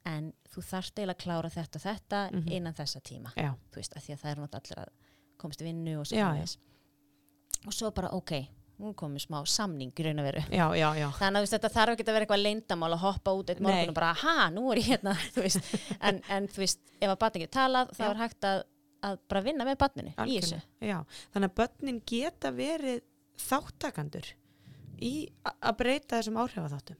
[0.06, 2.52] en þú þarft eiginlega að klára þetta og þetta Mhm.
[2.52, 3.32] innan þessa tíma.
[3.38, 3.56] Já.
[3.72, 4.90] þú veist, að því að það er náttúrulega allir að
[5.38, 6.18] komast í vinnu og svo
[7.68, 8.48] og svo bara, ok,
[8.82, 11.06] nú komum smá samning í raun að veru Já, já, já.
[11.20, 13.82] þannig að veist, þetta þarf ekki að vera eitthvað leyndamál að hoppa út eitt morgun
[13.86, 13.92] Nei.
[13.94, 15.14] og bara, ha, nú er ég hérna
[16.10, 18.64] en, en þú veist, ef að batni ekki talað, þá er hægt að,
[19.10, 20.60] að bara vinna með batninu í þessu.
[20.82, 23.02] Þannig að börnin geta verið
[23.46, 24.30] þáttakandur
[25.04, 27.00] í að breyta þessum áhrifaþáttum.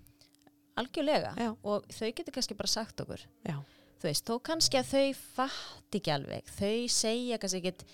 [0.80, 1.52] algjörlega, Já.
[1.64, 3.60] og þau getur kannski bara sagt okkur Já.
[4.02, 7.86] þú veist, þó kannski að þau fatt ekki alveg, þau segja kannski ekkit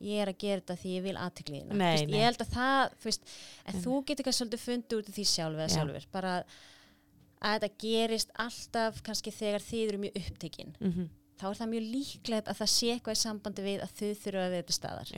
[0.00, 1.16] ég er að gera þetta því ég vil
[2.06, 2.18] nei.
[2.18, 3.32] ég held að það, veist
[3.66, 5.74] en þú getur kannski svolítið fundið út af því sjálf eða Já.
[5.76, 6.36] sjálfur, bara
[7.42, 11.08] að þetta gerist alltaf kannski þegar þið eru mjög upptekinn, Mm
[11.42, 14.42] þá er það mjög líklegt að það sé eitthvað í sambandi við að þau þurfa
[14.46, 15.08] að vera til staðar.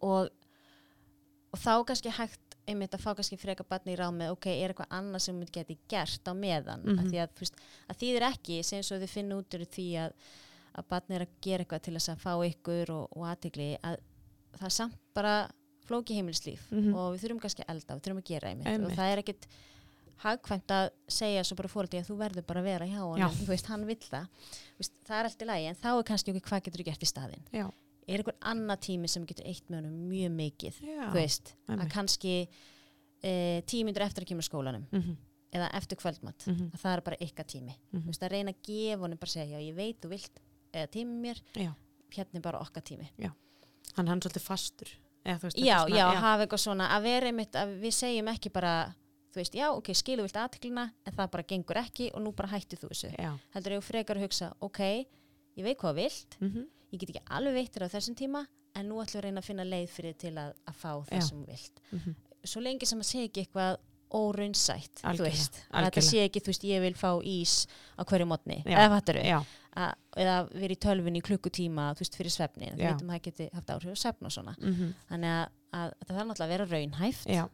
[0.00, 0.30] Og,
[1.52, 4.72] og þá kannski hægt einmitt að fá kannski freka batni í ráð með ok, er
[4.72, 6.82] eitthvað annað sem við geti gert á meðan?
[6.82, 7.10] Mm Mhm.
[7.10, 10.12] því að, veist, að þýðir ekki sem þið finna út úr því að
[10.74, 13.96] að batni er að gera eitthvað til þess að fá ykkur og, og aðtegli að
[14.58, 15.34] það er samt bara
[15.86, 16.94] flóki heimilislíf Mhm.
[16.94, 19.46] og við þurfum kannski að elda, við þurfum að gera einmitt, og það er ekkit
[20.20, 23.24] hagkvæmt að segja svo bara fórhaldi að þú verður bara að vera hjá Já.
[23.24, 24.26] hann, þú veist, hann vill það
[24.76, 27.02] Þú veist, það er allt í lagi, en þá er kannski okkur hvað getur gert
[27.02, 27.70] í staðinn Já.
[28.10, 31.08] er einhver annað tími sem getur eitt með honum mjög mikið Já.
[31.08, 31.86] þú veist, einmitt.
[31.86, 32.34] að kannski
[33.22, 35.16] e, tímyndur eftir að kemur skólanum Mm
[35.50, 36.70] eða eftir kvöldmatt, Mhm.
[36.70, 38.02] að það er bara ykkar tími Mhm.
[38.04, 40.30] þú veist, að reyna að gefa honum bara að segja, ég veit þú vilt
[40.72, 41.72] eða tími mér, Já.
[42.16, 43.08] hérna er bara okkar tími
[43.96, 44.88] Hann hann er svolítið fastur.
[45.24, 48.52] Veist, já, er já, svona- hafa eitthvað svona að vera einmitt að við segjum ekki
[48.52, 48.94] bara
[49.30, 52.48] þú veist, já, ok, skilu vilt aðteklina en það bara gengur ekki og nú bara
[52.48, 53.38] hættir þú þessu Já.
[53.54, 57.54] heldur ég frekar að hugsa, ok ég veit hvað vilt, Mm ég get ekki alveg
[57.54, 60.32] veittir á þessum tíma en nú ætlum við að reyna að finna leið fyrir til
[60.34, 61.20] að, að fá það Já.
[61.28, 62.14] sem vilt -hmm.
[62.44, 63.76] svo lengi sem að segja ekki eitthvað
[64.16, 67.54] óraunsætt, þetta sé ekki, þú veist, ég vil fá ís
[67.94, 69.38] á hverju mótni, eða fattur Já.
[70.18, 73.48] eða verið í tölvunni í klukkutíma þú veist, fyrir svefni, þú veitum að það geti
[73.54, 76.68] haft áhrif á svefn og svona, Mm þannig að, að það þarf náttúrulega að vera
[76.74, 77.26] raunhæft.
[77.30, 77.44] Já.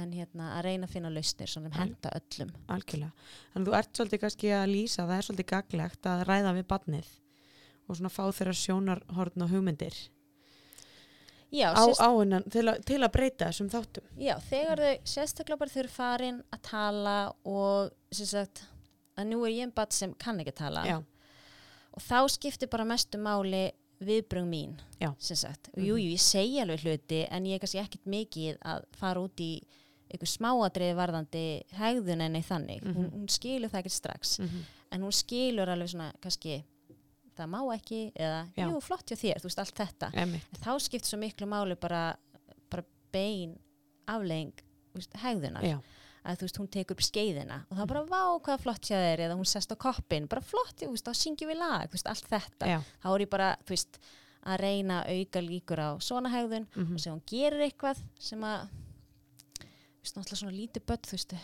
[0.00, 2.50] en hérna að reyna að finna lausnir svona um henda öllum.
[2.70, 3.10] Algjörlega.
[3.52, 6.66] Þannig að þú ert svolítið kannski að lýsa, það er svolítið gaglegt að ræða við
[6.70, 7.08] barnið
[7.88, 9.96] og svona fá þeirra sjónarhorn og hugmyndir
[11.52, 14.04] já, á, sérst, á hennan til, til að breyta þessum þáttum.
[14.18, 18.64] já, þegar þau sérstaklega bara þau eru farin að tala og sem sagt
[19.18, 20.96] að nú er ég en bat sem kann ekki að tala Já.
[21.92, 24.78] og þá skiptir bara mestu máli viðbröng mín
[25.18, 25.84] sagt, og Mhm.
[25.86, 29.60] jú, ég segi alveg hluti en ég er kannski ekkit mikið að fara út í
[30.10, 33.10] einhver smáadriði varðandi hegðun enni þannig, hún, Mhm.
[33.12, 34.62] hún skilur það ekki strax Mhm.
[34.92, 36.64] en hún skilur alveg svona kannski
[37.40, 38.66] það má ekki eða Já.
[38.68, 40.10] jú, flott hjá þér, þú veist, allt þetta
[40.64, 42.02] þá skipt svo miklu máli bara,
[42.70, 43.56] bara bein
[44.10, 44.52] aflegging
[45.22, 45.78] hegðunar Já.
[46.26, 48.96] að þú veist, hún tekur upp skeiðina og það er bara vá hvað flott hjá
[49.00, 52.06] þér eða hún sest á koppin, bara flott, þú veist, þá syngjum við lag veist,
[52.10, 52.78] allt þetta, Já.
[53.02, 54.00] þá er ég bara þú veist,
[54.40, 56.94] að reyna að auka líkur á svona hegðun Mhm.
[56.94, 58.68] og sem hún gerir eitthvað sem að
[59.60, 61.34] þú veist, náttúrulega svona lítið börn þú veist,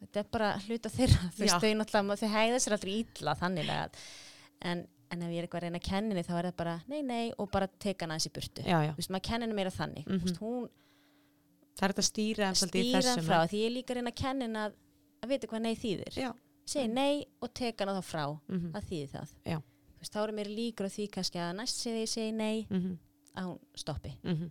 [0.00, 3.72] þetta er bara hluta þeirra þú veist, þau náttúrulega, þau hegða sér aldrei ítla þannig
[3.74, 3.98] að
[4.70, 7.00] en, en ef ég er eitthvað að reyna að kenninni þá er það bara nei,
[7.06, 8.64] nei og bara teka hana aðeins í burtu.
[8.66, 8.92] Já, já.
[8.94, 10.08] þú veist, maður kenninu meira þannig.
[10.10, 10.64] Mm veist, hún
[11.74, 14.74] Það er þetta að stýra stýra frá því ég líka að reyna að kennin að
[15.24, 16.18] að vita hvað nei þýðir.
[16.70, 18.70] Segi nei og teka hana þá frá Mhm.
[18.78, 19.32] að þýði það.
[19.98, 22.98] Veist, þá er mér líkur á því kannski að næst því ég segi nei Mhm.
[23.36, 24.12] að hún stoppi.
[24.22, 24.50] Mhm.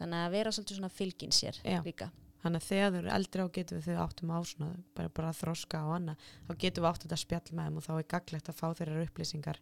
[0.00, 3.48] Þannig að vera svolítið svona fylgin sér líka Þannig að þegar þau eru eldri á
[3.56, 7.06] getum við þau áttum á svona, bara, bara þroska á annað, þá getum við átt
[7.06, 9.60] þetta spjall með þeim og þá er gaglegt að fá þeirra upplýsingar.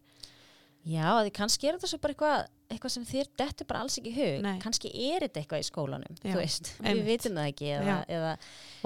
[0.87, 4.13] Já, því kannski er þetta svo bara eitthvað, eitthvað sem þér dettur bara alls ekki
[4.15, 4.37] hug.
[4.45, 4.53] Nei.
[4.63, 6.71] Kannski er þetta eitthvað í skólanum, Já, veist.
[6.85, 8.29] Við vitum það ekki eða, eða,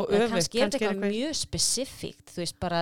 [0.02, 1.14] Og eða kannski er þetta eitthvað eitthvað...
[1.20, 2.34] mjög spesifíkt,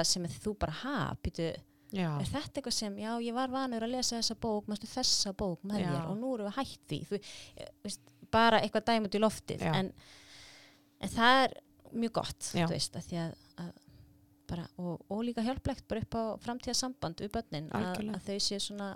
[0.08, 1.50] sem þú bara ha, býtu,
[1.92, 5.34] Já, er þetta eitthvað sem, já, ég var vanur að lesa þessa bók, mástu þessa
[5.36, 5.90] bók með Já.
[5.90, 9.66] þér og nú erum við hætt því, þú eh, veist, bara eitthvað dæmut í loftið,
[9.68, 9.74] Já.
[9.76, 9.90] en,
[11.02, 11.56] en það er
[11.92, 13.32] mjög gott, veist, að því að,
[13.66, 13.72] að
[14.52, 18.90] bara, og, og líka hjálplegt bara upp á framtíðasamband við börnin, að, þau séu svona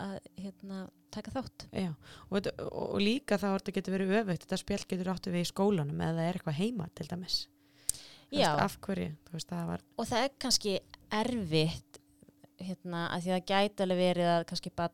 [0.00, 1.66] að, hérna, taka þátt.
[1.74, 1.90] já.
[2.28, 5.46] Og, þetta- og, líka þá er þetta getur verið öfugt, þetta spjall getur áttu við
[5.46, 7.38] í skólanum eða það er eitthvað heima til dæmis.
[8.30, 8.50] Já.
[8.62, 10.76] Af hverju, veist, það var, og það er kannski
[11.18, 11.98] erfitt
[12.60, 14.92] hérna, að því að það gæti alveg verið að kannski bara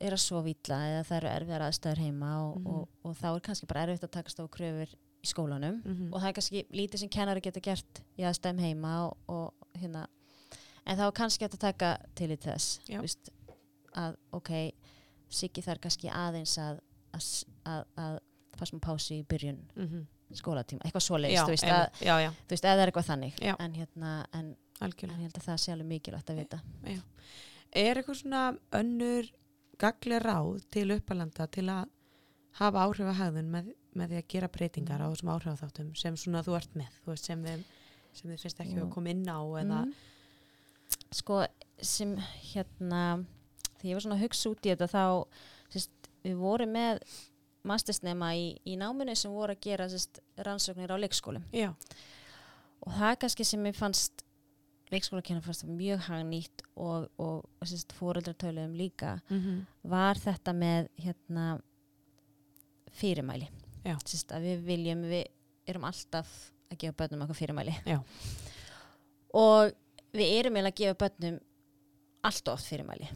[0.00, 2.66] er að svo vítla eða það eru erfiðar aðstæður heima og, Mhm.
[2.74, 6.20] og, og þá er kannski bara erfitt að takast á kröfur í skólanum mm og
[6.22, 10.06] það er kannski lítið sem kennari geta gert í aðstæðum heima og, og hérna
[10.86, 13.00] en þá er kannski að taka til í þess Já.
[13.02, 13.30] víst,
[13.96, 14.52] að ok
[15.28, 16.78] Siggi þarf kannski aðeins að
[17.12, 17.24] að,
[17.66, 18.14] að, að
[18.56, 19.58] fá smá pási í byrjun
[20.34, 21.52] skólatíma, eitthvað svoleiðis já, þú
[22.52, 23.54] veist, eða er eitthvað þannig Já.
[23.58, 26.58] en hérna, en En ég held að það sé alveg mikilvægt að vita.
[27.74, 28.42] Er eitthvað svona
[28.78, 29.26] önnur
[29.78, 31.88] gaglega ráð til uppalanda til að
[32.58, 36.42] hafa áhrif að hegðun með, með því að gera breytingar á þessum áhrifaþáttum sem svona
[36.46, 37.64] þú ert með, þú veist, sem við
[38.18, 38.82] sem þið finnst ekki Mm.
[38.88, 39.92] að koma inn á eða, Mm.
[41.12, 41.46] Sko,
[41.80, 42.16] sem
[42.52, 43.24] hérna,
[43.78, 45.26] þegar ég var svona að hugsa út í þetta þá,
[45.72, 47.02] sérst, við vorum með
[47.68, 51.44] mastersnema í, í náminu sem voru að gera sérst, rannsóknir á leikskólum.
[51.52, 51.74] já,
[52.86, 54.22] Og það er kannski sem ég fannst,
[54.92, 59.40] leikskólakennar fannst það mjög hagnýtt og, og sérst, fóreldratöluðum líka, mm
[59.88, 61.46] var þetta með hérna
[62.98, 63.48] fyrirmæli.
[64.04, 65.26] Sérst, að við viljum, við
[65.68, 66.28] erum alltaf
[66.68, 67.74] að gefa börnum eitthvað fyrirmæli.
[67.88, 67.98] Já.
[69.38, 69.72] Og
[70.12, 71.38] við erum eiginlega að gefa börnum
[72.28, 73.08] allt oft fyrirmæli.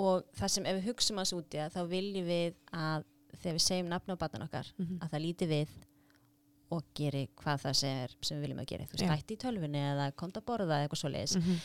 [0.00, 3.04] Og það sem ef við hugsum að þessu út í það, þá viljum við að
[3.34, 5.74] þegar við segjum nafn á barnan okkar, mm að það líti við
[6.74, 8.84] og geri hvað það sem, er, sem við viljum að gera.
[8.90, 9.12] Þú veist, Já.
[9.14, 11.36] hætti í tölvunni eða komdu að borða eða eitthvað svoleiðis.
[11.36, 11.58] -hmm.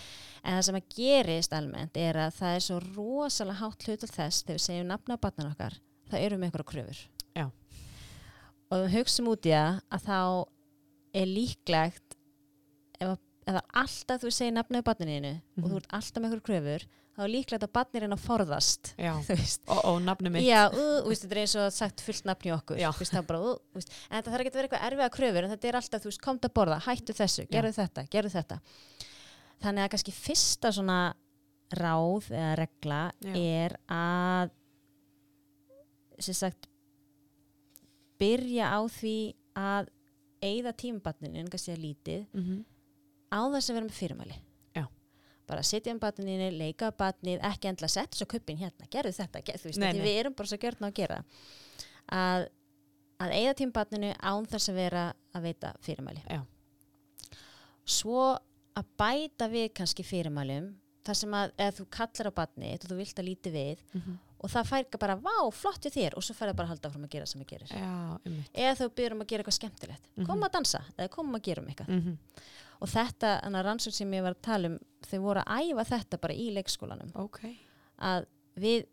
[0.43, 4.11] En það sem að gerist almennt er að það er svo rosalega hátt hlut af
[4.15, 5.73] þess þegar við segjum nafna á barnan okkar,
[6.11, 6.99] það eru með einhverja kröfur.
[7.35, 7.45] Já.
[8.71, 10.19] Og við hugsim út í það að þá
[11.19, 12.15] er líklegt
[13.01, 15.71] ef, að- ef það alltaf þú segir nafna á barninu og Mhm.
[15.71, 16.85] þú ert alltaf með einhverja kröfur,
[17.19, 18.93] þá er líklegt að barnir er að forðast.
[19.67, 22.79] og, og nafni mitt Já, uh, veist, þetta er eins og sagt fullt nafni okkur
[22.79, 22.87] Já.
[22.95, 25.47] Þú veist, það bara, uh, veist, en þetta þarf ekki að vera eitthvað erfiða kröfur
[25.47, 28.59] en þetta er alltaf, þú veist, komdu að borða, hættu þessu gerðu þetta, gerðu þetta
[29.59, 30.99] þannig að kannski fyrsta svona
[31.79, 33.33] ráð eða regla Já.
[33.35, 34.55] er að
[36.19, 36.67] sem sagt
[38.19, 39.17] byrja á því
[39.59, 39.91] að
[40.43, 42.59] eigða tímabatninu, en kannski að lítið mm -hmm.
[43.31, 44.37] á þess að vera með fyrirmæli.
[45.49, 49.63] Bara setja um batninu, leika batnið ekki endla setja svo kuppin hérna, gerðu þetta gerðu,
[49.63, 50.03] þú veist, Nei, nei.
[50.05, 51.17] við erum bara svo gjörna að gera
[52.19, 52.45] að,
[53.25, 55.03] að eigða tím batninu án þess að vera
[55.35, 56.39] að veita fyrirmæli Já.
[57.89, 58.23] svo
[58.79, 60.71] að bæta við kannski fyrirmælum
[61.07, 63.85] þar sem að þú kallar á batnið og þú vilt að líti við
[64.39, 66.15] og það fær ekki bara, vá, flott í þér.
[66.17, 67.73] Og svo fær það bara að halda áfram að gera sem það gerir.
[67.75, 68.19] Já,
[68.53, 70.05] eða þú byrjum um að gera eitthvað skemmtilegt.
[70.15, 70.25] Mhm.
[70.29, 71.87] koma að dansa, eða koma að gera um eitthvað.
[71.89, 72.17] Mm -hmm.
[72.81, 75.83] og þetta, þannig að rannsókn sem ég var að tala um þau voru að æfa
[75.89, 77.11] þetta bara í leikskólanum.
[77.15, 77.39] Ok,
[77.99, 78.25] að
[78.55, 78.85] við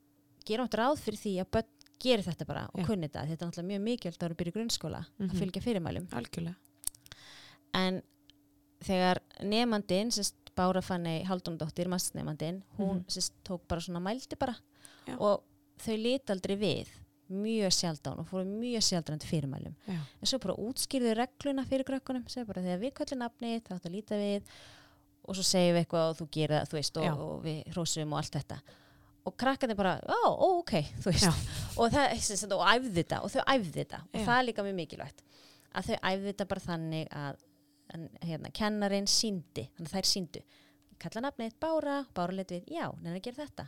[0.47, 2.87] gerum átt ráð fyrir því að börn gerir þetta bara og Já.
[2.87, 3.27] kunni þetta.
[3.27, 5.31] Þetta er náttúrulega mjög mikilvægt að vera í grunnskóla Mhm.
[5.31, 6.09] að fylgja fyrirmælum.
[6.13, 6.55] Algjörlega.
[7.75, 8.03] En
[8.85, 13.05] þegar nefandinn sérst, Bára Fanny Haldunadóttir, massnefandinn, hún Mhm.
[13.09, 14.57] sérst, tók bara svona mældi bara
[15.07, 15.17] Já.
[15.17, 15.43] og
[15.83, 16.95] þau lit aldrei við
[17.27, 19.75] mjög sjaldan og fóru mjög sjaldan til fyrirmælum.
[19.89, 19.99] Já.
[20.21, 23.89] En svo bara útskýrðu regluna fyrir krökkunum, segja bara þegar við köllum nafni, það átt
[23.89, 24.51] að líta við
[25.27, 28.15] og svo segjum við eitthvað og þú gerir það, þú veist, og, og við hrósum
[28.15, 28.61] og allt þetta.
[29.27, 33.35] Og krakkarnir bara, ó, ó, ok, þú veist, og það, sem og æfði þetta og
[33.35, 35.25] þau æfði þetta og það er líka mjög mikilvægt
[35.77, 37.43] að þau æfði þetta bara þannig að
[37.95, 40.45] en, hérna, kennarin síndi þannig að þær síndu
[41.03, 43.67] kalla nafnið Bára, Bára let við, já, neina gera þetta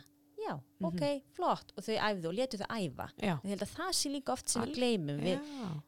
[0.49, 0.87] já, Mhm.
[0.89, 4.33] ok, flott og þau æfðu og letu þau æfa ég held að það sé líka
[4.33, 5.39] oft sem Al- við gleymum við,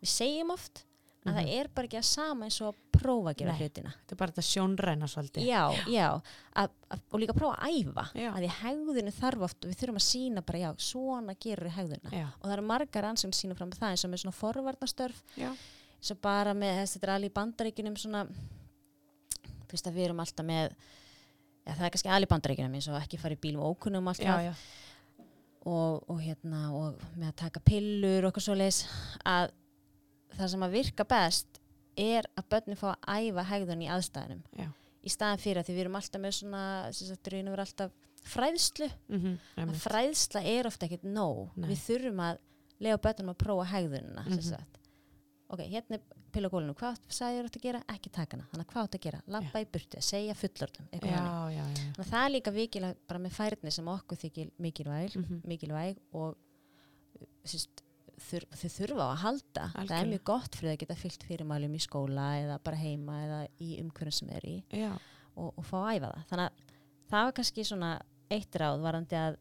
[0.01, 0.83] við segjum oft
[1.21, 1.37] að Mhm.
[1.37, 3.59] það er bara ekki að sama eins og að prófa að gera Nei.
[3.61, 5.45] hlutina Þetta er bara þetta sjónræna svolítið.
[5.45, 6.21] já, já,
[6.55, 8.31] að, að, og líka prófa að æfa Já.
[8.33, 12.27] að því hegðinu þarf oft við þurfum að sína bara, já, svona gerur hegðuna Já.
[12.41, 15.55] og það eru margar ansögn sína fram það eins og með svona forvarnastörf Já.
[16.01, 20.19] svo bara með, þess, þetta er alveg í bandaríkinum svona þú veist að við erum
[20.25, 20.73] alltaf með
[21.71, 24.11] já, það er kannski alveg í bandaríkinum eins og ekki fara í bílum ókunnum Já,
[24.11, 24.53] alltaf já.
[25.65, 28.81] og, og hérna og með að taka pillur og eitthvað svo leis
[29.27, 29.51] að
[30.37, 31.59] það sem að virka best
[32.01, 34.69] er að börnin fá að æfa hegðun í aðstæðunum Já.
[35.03, 36.63] í staðan fyrir að því við erum alltaf með svona
[37.51, 37.91] og vera alltaf
[38.31, 39.81] fræðslu Mhm, að einmitt.
[39.81, 41.69] fræðsla er ofta ekkert nóg Nei.
[41.71, 42.37] við þurfum að
[42.81, 44.65] lega börnum að prófa hegðunina mm Mhm.
[45.51, 46.01] ok, hérna er
[46.35, 46.97] pilla á gólinu hvað
[47.37, 48.47] þér átt að gera, ekki taka hana.
[48.51, 51.21] Þannig að hvað átt að gera, labba í burtu, segja fullortum þannig,
[51.97, 55.41] að það er líka vikilvæg bara með færni sem okkur þykir mikilvæg Mhm.
[55.47, 56.35] mikilvæg og
[57.45, 57.83] sýst,
[58.21, 59.63] þur, þau þurfa á að halda.
[59.73, 63.47] Það er mjög gott fyrir að geta fyllt fyrirmælum í skóla eða bara heima eða
[63.59, 64.63] í umhverjum sem er í
[65.35, 66.25] og, og fá að æfa það.
[66.29, 66.51] Þannig að
[67.11, 69.37] það var kannski svona eitt ráð varandi að,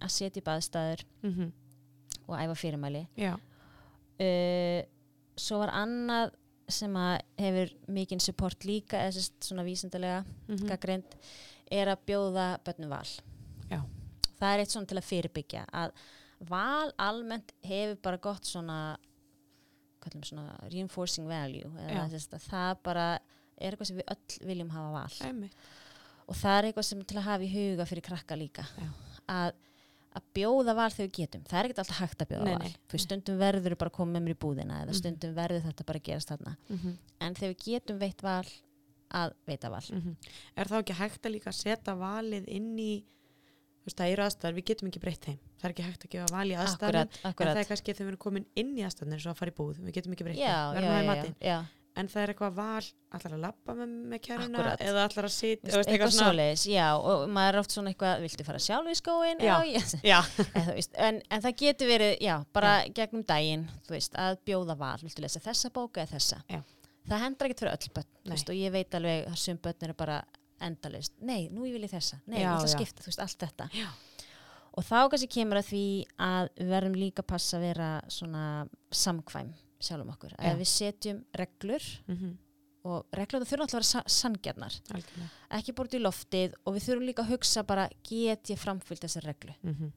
[0.00, 1.52] að setja upp aðstæður Mhm.
[2.28, 3.06] og æfa fyrirmæli.
[4.14, 4.82] Uh,
[5.36, 6.32] svo var annað
[6.68, 10.66] sem að hefur mikinn support líka eða svona vísindalega Mhm.
[10.68, 11.16] gaggrind
[11.70, 13.08] er að bjóða börnum val
[13.70, 13.82] Já.
[14.40, 15.92] það er eitt svona til að fyrirbyggja að
[16.48, 18.96] val almennt hefur bara gott svona
[20.22, 21.64] svona reinforcing value
[22.12, 23.04] sérst að það bara
[23.58, 25.54] er eitthvað sem við öll viljum hafa val Einmitt.
[26.28, 28.88] og það er eitthvað sem til að hafa í huga fyrir krakka líka Já.
[29.28, 29.52] að,
[30.14, 31.42] að bjóða val þegar við getum.
[31.50, 32.62] Það er ekkert alltaf hægt að bjóða Nei, val.
[32.68, 34.98] nei, fyrir stundum verður bara að koma með mér í búðina eða Mhm.
[35.00, 36.56] stundum verður þetta bara að gerast þarna.
[36.70, 36.98] Mhm.
[37.20, 38.44] en þegar við getum veitt val
[39.14, 39.80] að veita val.
[39.90, 40.16] Mhm.
[40.56, 43.04] Er þá ekki hægt að líka setja valið inn í
[43.84, 45.38] þú veist, það eru aðstæður, við getum ekki breytt þeim.
[45.60, 48.12] Það er ekki hægt að gefa val í akkurat, en það er kannski þegar við
[48.14, 50.38] erum komin inn í aðstæðum eins og að fara í búð, við getum ekki breytt
[50.40, 54.20] já, þeim já, já, já, en það er eitthvað val allar að lappa með, með
[54.26, 58.22] kæruna eða allar að sitja Veist, eitthvað svoleiðis, já, og maður er oft svona eitthvað,
[58.24, 59.42] viltu fara sjálf í skóin?
[59.44, 59.54] Já.
[60.02, 60.18] Já,
[60.74, 64.96] veist, en, en það getur verið, já, bara gegnum daginn, þú veist, að bjóða val,
[65.04, 66.40] viltu lesa þessa bóka eða þessa?
[66.50, 66.62] Já.
[67.04, 69.96] Það hendur ekkert fyrir öll börn, veist, og ég veit alveg að sum börn eru
[69.98, 70.22] bara
[70.64, 72.78] endalist, nei, nú ég vil ég þessa, nei, Já, ég ætla að já.
[72.78, 73.68] skipta, þú veist, allt þetta.
[73.76, 73.88] Já.
[74.74, 75.82] Og þá kannski kemur að því
[76.24, 78.44] að við verðum líka að passa að vera svona
[78.90, 79.52] samkvæm
[79.88, 82.32] sjálfum okkur, að við setjum reglur Mhm.
[82.84, 84.74] og reglur það þurfa alltaf að vera sa sangjarnar
[85.58, 89.00] ekki bara út í loftið og við þurfum líka að hugsa bara get ég framfyllt
[89.06, 89.54] þessar reglu?
[89.62, 89.92] Mhm.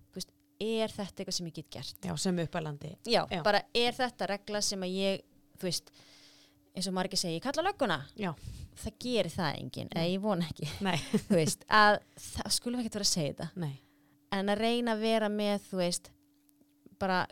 [0.60, 1.96] er þetta eitthvað sem ég get gert?
[2.02, 2.96] Já, sem uppalandi.
[3.06, 3.44] Já, Já.
[3.44, 5.22] bara er þetta regla sem að ég
[5.60, 5.92] þú veist,
[6.76, 8.34] eins og margir segi ég kalla lögguna, Já,
[8.76, 10.66] það gerir það enginn, eða ég vona ekki.
[11.30, 13.50] Þú veist, að það skulum ekkert vera að segja þetta.
[13.56, 13.80] Nei.
[14.32, 16.10] En að reyna að vera með þú veist,
[17.00, 17.28] bara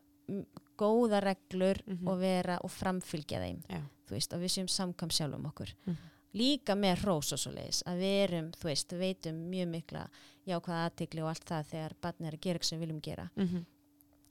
[0.78, 2.08] góða reglur Mhm.
[2.08, 3.82] og vera og framfylgja þeim Já.
[4.08, 5.98] þú veist, og við séum samkvæm sjálfum okkur Mhm.
[6.36, 10.10] líka með hrós og svo leiðis að við erum, þú veist, við veitum mjög mikla
[10.48, 13.30] jákvæða aðtikli og allt það þegar barnið er að gera eitthvað sem við viljum gera
[13.36, 13.66] Mhm.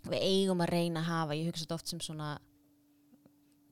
[0.05, 2.39] við eigum að reyna að hafa, ég hugsa þetta oft sem svona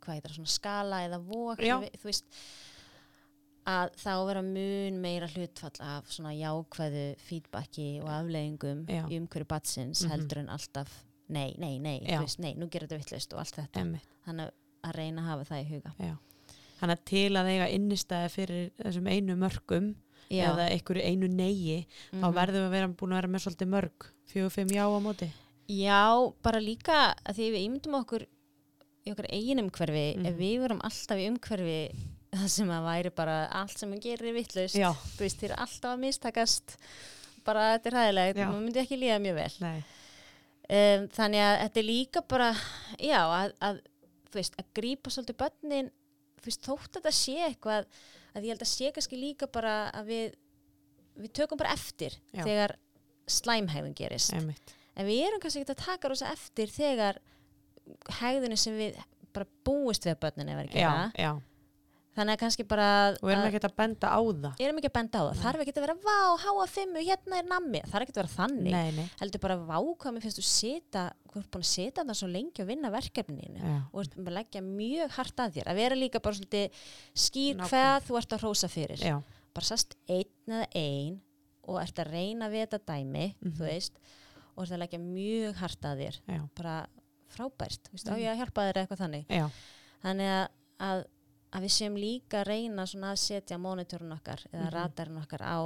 [0.00, 2.24] hvað heitir það, svona skala eða vok þú veist
[3.64, 10.02] að þá vera mun meira hlutfall af svona jákvæðu feedbacki og afleggingum í umhverju batsins
[10.04, 10.10] Mhm.
[10.10, 13.80] heldur en alltaf nei, nei, nei, veist, nei, nú gerir þetta vittlust og allt þetta,
[13.82, 14.06] Einmitt.
[14.26, 16.14] þannig að- reyna að hafa það í huga Já.
[16.82, 19.94] Þannig að til að eiga innistæði fyrir þessum einu mörgum
[20.32, 20.48] Já.
[20.50, 22.34] eða einhverju einu neyi þá Mhm.
[22.34, 25.30] verðum við að vera búin að vera með svolítið mörg fjögur, fimm já á móti
[25.68, 28.26] Já, bara líka að því við ímyndum okkur
[29.06, 30.26] í okkar eigin umhverfi Mhm.
[30.26, 31.94] ef við verum alltaf í umhverfi
[32.32, 34.92] það sem að væri bara allt sem að gerir vittlust, Já.
[34.92, 36.76] þú veist, þér er alltaf að mistakast
[37.44, 38.46] bara þetta er hæðilegt Já.
[38.50, 39.84] maður myndi ekki líða mjög vel Nei.
[40.72, 42.50] Um, þannig að þetta er líka bara
[42.98, 43.82] já, að, að
[44.30, 45.90] þú veist, að grípa svolítið börnin
[46.42, 47.90] þú veist, þótt að þetta sé eitthvað
[48.32, 50.38] að ég held að sé kannski líka bara að við
[51.22, 52.42] við tökum bara eftir Já.
[52.46, 52.76] þegar
[53.30, 54.74] slæmhæðun gerist Einmitt.
[54.96, 57.20] en við erum kannski ekki að taka rosa eftir þegar
[58.20, 58.96] hegðunni sem við
[59.32, 61.32] bara búist við börnin er að vera að Já, gera já,
[62.12, 62.86] þannig að kannski bara
[63.22, 64.60] og erum ekki að benda á það?
[64.60, 67.46] Erum ekki að benda á það, þarf ekki að vera vá, háa fimmu, hérna er
[67.48, 68.72] nammi, þarf ekki að vera þannig.
[68.74, 72.04] Nei, nei, heldur bara vá hvað mér finnst þú sita þú ert búin að sita
[72.04, 75.70] það svo lengi og vinna verkefninu já, og leggja mjög hart að þér.
[75.72, 76.82] Að vera líka bara svolítið
[77.26, 79.00] skýr hvað þú ert að hrósa fyrir.
[79.00, 79.16] Já,
[79.54, 81.20] bara sast einn eða ein
[81.64, 83.52] og ert að reyna við þetta dæmi Mhm.
[83.56, 83.96] þú veist,
[84.56, 86.20] og ert að leggja mjög hart að þér.
[86.28, 86.76] Já, bara
[87.32, 88.20] frábært, þú veist, á Mhm.
[88.20, 89.26] ég að hjálpa þér eitthvað þannig.
[89.28, 89.50] Já,
[90.04, 90.48] þannig að,
[90.80, 91.04] að,
[91.52, 94.72] að við séum líka að reyna að setja mónitorun okkar eða Mhm.
[94.72, 95.58] radarinn okkar á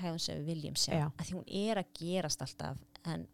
[0.00, 0.92] hegðun sem við viljum sjá.
[0.98, 1.06] Já.
[1.18, 3.28] að því hún er að gerast alltaf en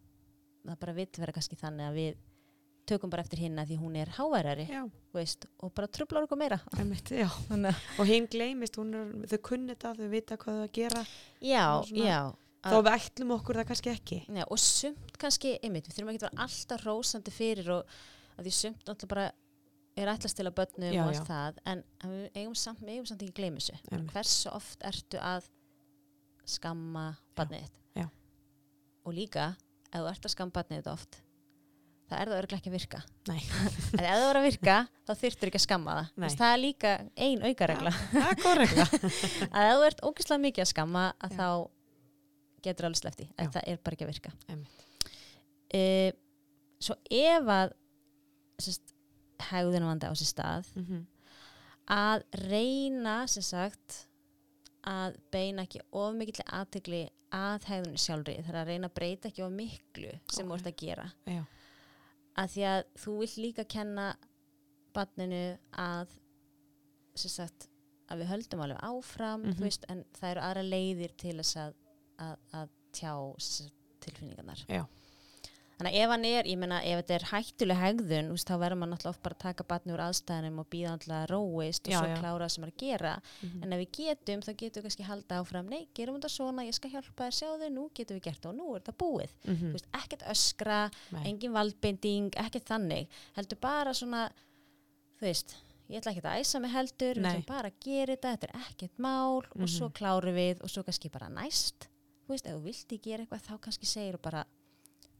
[0.66, 2.16] það bara vill vera kannski þannig að við
[2.86, 4.66] tökum bara eftir hinn að því hún er háværari
[5.14, 6.60] veist, og bara trublar okkur meira.
[6.72, 11.04] Að- og hinn gleymist, hún er, þau kunni þetta þau vita hvað þau að gera.
[11.40, 12.34] Já, svona- já.
[12.60, 14.18] Þó við ætlum okkur það kannski ekki.
[14.28, 17.86] Já, og sumt kannski, einmitt, við þurfum ekki að vera alltaf rósandi fyrir og
[18.44, 19.32] því sumt náttúrulega bara
[20.06, 21.18] er ætlast til að börnum Já, og já.
[21.20, 24.04] allt það, en við eigum samt, við eigum samt ekki gleyma þessu.
[24.12, 25.48] Hversu oft ertu að
[26.50, 27.06] skamma
[27.38, 27.80] barnið þitt?
[28.00, 28.06] já.
[29.06, 29.48] Og líka,
[29.90, 31.18] ef þú ert að skamma barnið þitt oft,
[32.10, 33.02] það er það örglega ekki að virka.
[33.30, 34.76] En ef það er að virka,
[35.06, 36.08] þá þyrftur ekki að skamma það.
[36.24, 36.94] Veist, það er líka
[37.26, 37.92] ein aukaregla.
[38.60, 38.86] regla
[39.54, 41.38] að ef þú ert ógeðslega mikið að skamma, að Já.
[41.40, 41.48] þá
[42.66, 43.28] getur alveg slefti.
[43.30, 43.36] Já.
[43.44, 44.32] En það er bara ekki að virka.
[45.70, 46.10] Uh,
[46.82, 47.76] svo ef að
[48.60, 48.94] sérst,
[49.50, 51.06] hegðunavandi á sér stað Mhm.
[51.88, 54.06] að reyna sem sagt
[54.86, 59.28] að beina ekki of mikill aðtegli að hegðunni sjálfri það er að reyna að breyta
[59.30, 60.58] ekki of miklu sem þú Ok.
[60.60, 61.44] ert að gera já,
[62.36, 64.06] að því að þú vill líka kenna
[64.94, 66.08] barninu að
[67.14, 67.68] sem sagt
[68.10, 69.52] að við höldum alveg áfram Mhm.
[69.54, 71.74] þú veist, en það eru aðra leiðir til þess að,
[72.18, 73.14] að, að tjá
[74.00, 74.86] tilfinningarnar Já.
[75.80, 78.78] Þannig að ef hann er, ég meina ef þetta er hættuleg hegðun, veist, þá verður
[78.82, 81.92] maður náttúrulega oft bara að taka barni úr aðstæðanum og býða náttúrulega að róist og
[81.94, 82.16] Já, svo já.
[82.20, 83.62] klára það sem er að gera Mhm.
[83.64, 86.74] en ef við getum, þá getum við kannski halda áfram nei, gerum þetta svona, ég
[86.74, 89.56] skal hjálpa þér sjáðu, nú getum við gert það og nú er þetta búið Mhm.
[89.56, 91.24] þú veist, ekkert öskra, Nei.
[91.30, 94.30] engin valdbinding, ekkert þannig heldur bara svona
[95.20, 95.56] þú veist,
[95.90, 97.30] ég ætla ekki að æsa mig heldur við Nei.
[97.40, 99.92] ætlum bara að gera þetta, þetta er ekkert mál og svo Mhm.
[99.94, 101.88] klárum við og svo kannski bara næst
[102.28, 104.44] þú veist, ef þú vilt ekki gera eitthvað þá kannski segir þú bara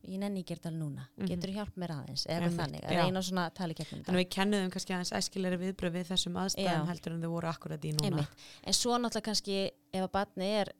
[0.08, 1.26] ég nenni ekki að þetta núna, Mhm.
[1.28, 3.02] getur þú hjálp mér aðeins eða Einmitt, þannig, að já.
[3.04, 6.06] reyna svona að tala gegnum Þannig þetta að við kennuðum kannski aðeins æskilegri viðbröð við
[6.10, 6.90] þessum aðstæðum Já.
[6.90, 8.06] heldur en þau voru akkurat í núna.
[8.06, 8.28] Einmitt.
[8.64, 10.72] en svo náttúrulega kannski ef að batni er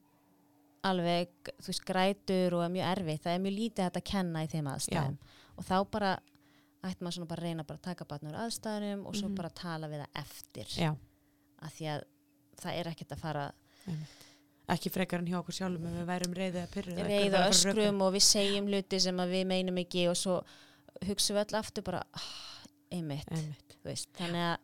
[0.82, 1.28] alveg,
[1.60, 4.68] þú veist, grætur og er mjög erfitt, það er mjög lítið að kenna í þeim
[4.74, 5.18] aðstæðum
[5.58, 6.18] og þá bara
[6.82, 9.34] ætti maður svona bara að reyna bara að taka batni úr aðstæðunum og svo Mhm.
[9.36, 10.96] bara tala við það eftir Já,
[11.60, 12.04] því að
[12.56, 13.52] það er ekkert að fara
[14.74, 16.96] ekki frekar en hjá okkur sjálfum ef við værum reyðið að pyrru.
[17.08, 20.40] reyða öskrum og við segjum hluti sem að við meinum ekki og svo
[21.06, 22.30] hugsaum við öll aftur bara ah,
[22.92, 23.76] einmitt, Einmitt,
[24.18, 24.56] þannig að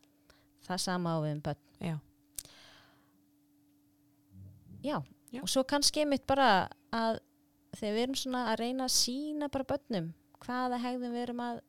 [0.66, 1.96] það sama á við um börn já.
[4.82, 4.96] já.
[5.34, 5.40] Já.
[5.42, 6.50] og svo kannski einmitt bara
[6.94, 7.20] að
[7.76, 10.11] þegar við erum svona að reyna að sína bara börnum
[10.46, 11.62] hvaða hegðum við erum að,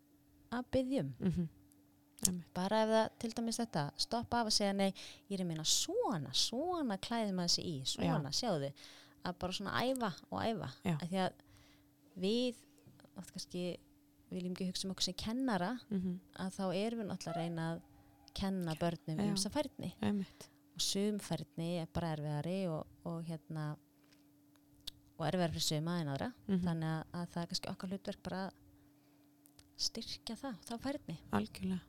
[0.53, 1.47] að byggjum Mm Einmitt,
[2.57, 4.89] bara ef það til dæmis þetta stoppa af að segja nei,
[5.29, 8.71] ég er að meina svona svona klæði maður sig í, svona, sjáðu
[9.27, 10.95] að bara svona æfa og æfa Já.
[10.97, 11.33] af því að
[12.17, 12.55] við
[13.17, 13.63] oft kannski
[14.31, 17.67] viljum ekki hugsa um okkur sem kennara mhm, að þá erum við náttúrulega að reyna
[17.73, 17.81] að
[18.41, 19.23] kenna börnum Já.
[19.29, 20.47] um þessa færni einmitt.
[20.75, 23.67] og sumfærni er bara erfiðari og, og hérna
[25.17, 26.63] og erfiðar fyrir suma en aðra Mhm.
[26.65, 28.53] þannig að, að það er kannski okkar hlutverk bara að
[29.77, 31.79] styrkja það, þá færni Algjörlega.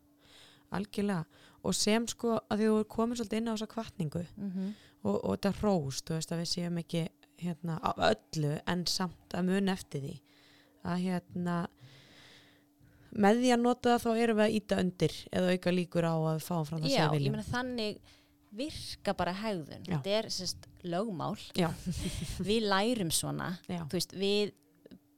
[0.74, 1.24] Algjörlega.
[1.66, 4.72] Og sem sko að þú er komin svolítið inn á þessa kvartningu mm -hmm.
[5.02, 7.08] og, og þetta róst, að við séum ekki
[7.38, 10.16] hérna á öllu en samt að mun eftir því
[10.84, 11.56] að hérna
[13.18, 16.14] með því að nota það þá erum við að íta undir eða auka líkur á
[16.14, 17.36] að fáum fram það Já, sem við ég viljum.
[17.36, 18.00] meina þannig
[18.58, 19.92] virka bara hegðun Já.
[19.92, 21.68] þetta er sérst lögmál Já.
[22.48, 24.52] við lærum svona Já, þú veist, við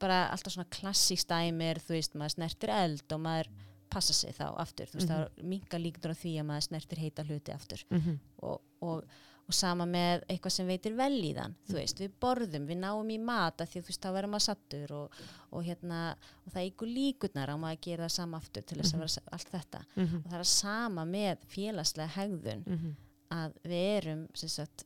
[0.01, 3.51] bara alltaf svona klassík dæmir, þú veist, maður snertir eld og maður
[3.91, 5.16] passa sig þá aftur, þú veist, Mhm.
[5.16, 9.05] það er minga líkur á því að maður snertir heita hluti aftur mm og, og,
[9.51, 13.09] og sama með eitthvað sem veitir vel í þann þú veist, við borðum, við náum
[13.11, 15.11] í mat af því þú veist, þá verðum maður sattur og,
[15.53, 16.14] og hérna,
[16.47, 18.97] og það ykkur líkurnar á maður að gera það sama aftur til þess Mhm.
[18.97, 20.24] að vera sa- allt þetta, -hmm.
[20.24, 22.97] og það er sama með félagslega hegðun Mm
[23.30, 24.84] að við erum sagt,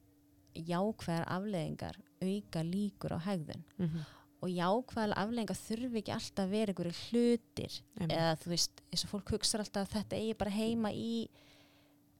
[0.55, 4.05] jákvæðar afleðingar auka líkur á hegðun -hmm.
[4.45, 9.11] Og jákvæðar afleðingar þurfi ekki alltaf að vera einhverju hlutir eða þú veist, eins og
[9.14, 11.11] fólk hugsa alltaf að þetta eigi bara heima í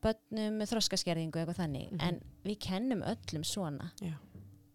[0.05, 2.01] börnum með þroskaskerðingu eitthvað þannig, Mhm.
[2.09, 4.15] en við kennum öllum svona Já.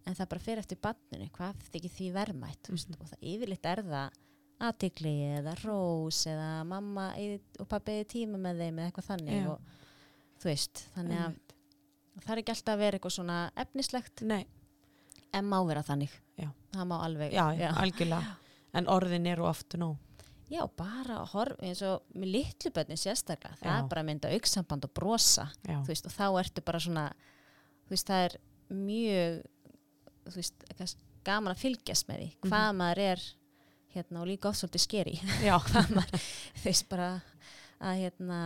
[0.06, 3.02] en það bara fer eftir barninu, hvað þykir því verðmætt mm Mhm.
[3.02, 4.12] og það yfirleitt er það
[4.60, 7.14] aðtikli eða rós eða mamma
[7.60, 9.50] og pappi tíma með þeim eða eitthvað þannig Já.
[9.52, 9.60] og
[10.40, 11.36] þú veist, þannig að
[12.20, 14.46] það er ekki alltaf að vera eitthvað svona efnislegt Nei,
[15.34, 16.10] en má vera þannig.
[16.74, 18.36] Það má alveg já, já, algjörlega.
[18.74, 19.98] En orðin eru ofta nóg.
[20.50, 23.78] Já, bara að horfa eins og með litlu bönni sérstaklega, það Já.
[23.84, 27.04] er bara að mynda auksamband og brosa, já, þú veist, og þá ertu bara svona,
[27.86, 28.36] þú veist, það er
[28.74, 29.36] mjög,
[30.30, 30.98] þú veist,
[31.30, 32.78] gaman að fylgjast með því, hvað Mhm.
[32.82, 33.22] maður er,
[33.94, 35.16] hérna, og líka oft svolítið skeri,
[35.70, 36.26] hvað maður,
[36.58, 37.10] þú veist, bara
[37.82, 38.40] að, hérna,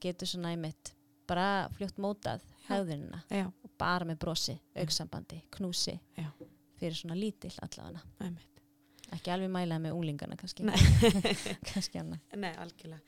[0.00, 0.92] getur svona einmitt,
[1.26, 6.28] bara fljótt mótað já, og bara með brosi, auksambandi, knúsi, Já.
[6.80, 8.30] Fyrir svona lítill allavega,
[9.16, 10.76] ekki alveg mælað með úlingana kannski, Nei.
[11.70, 13.02] kannski Nei, algjörlega.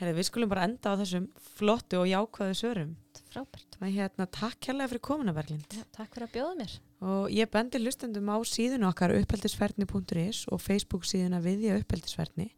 [0.00, 1.26] Herri, við skulum bara enda á þessum
[1.58, 2.92] flottu og jákvæðu sörum
[3.30, 3.76] frábært.
[3.82, 5.66] Hérna, takk kærlega fyrir komuna Berglind.
[5.76, 6.76] Já, takk fyrir að bjóða mér.
[7.04, 12.48] og ég bendi lustendum á síðun okkar uppeldisferðni.is og Facebook síðuna viðja uppeldisferðni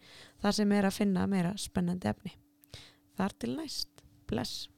[0.43, 2.37] þar sem er að finna meira spennandi efni.
[3.19, 4.69] Þar til næst, bless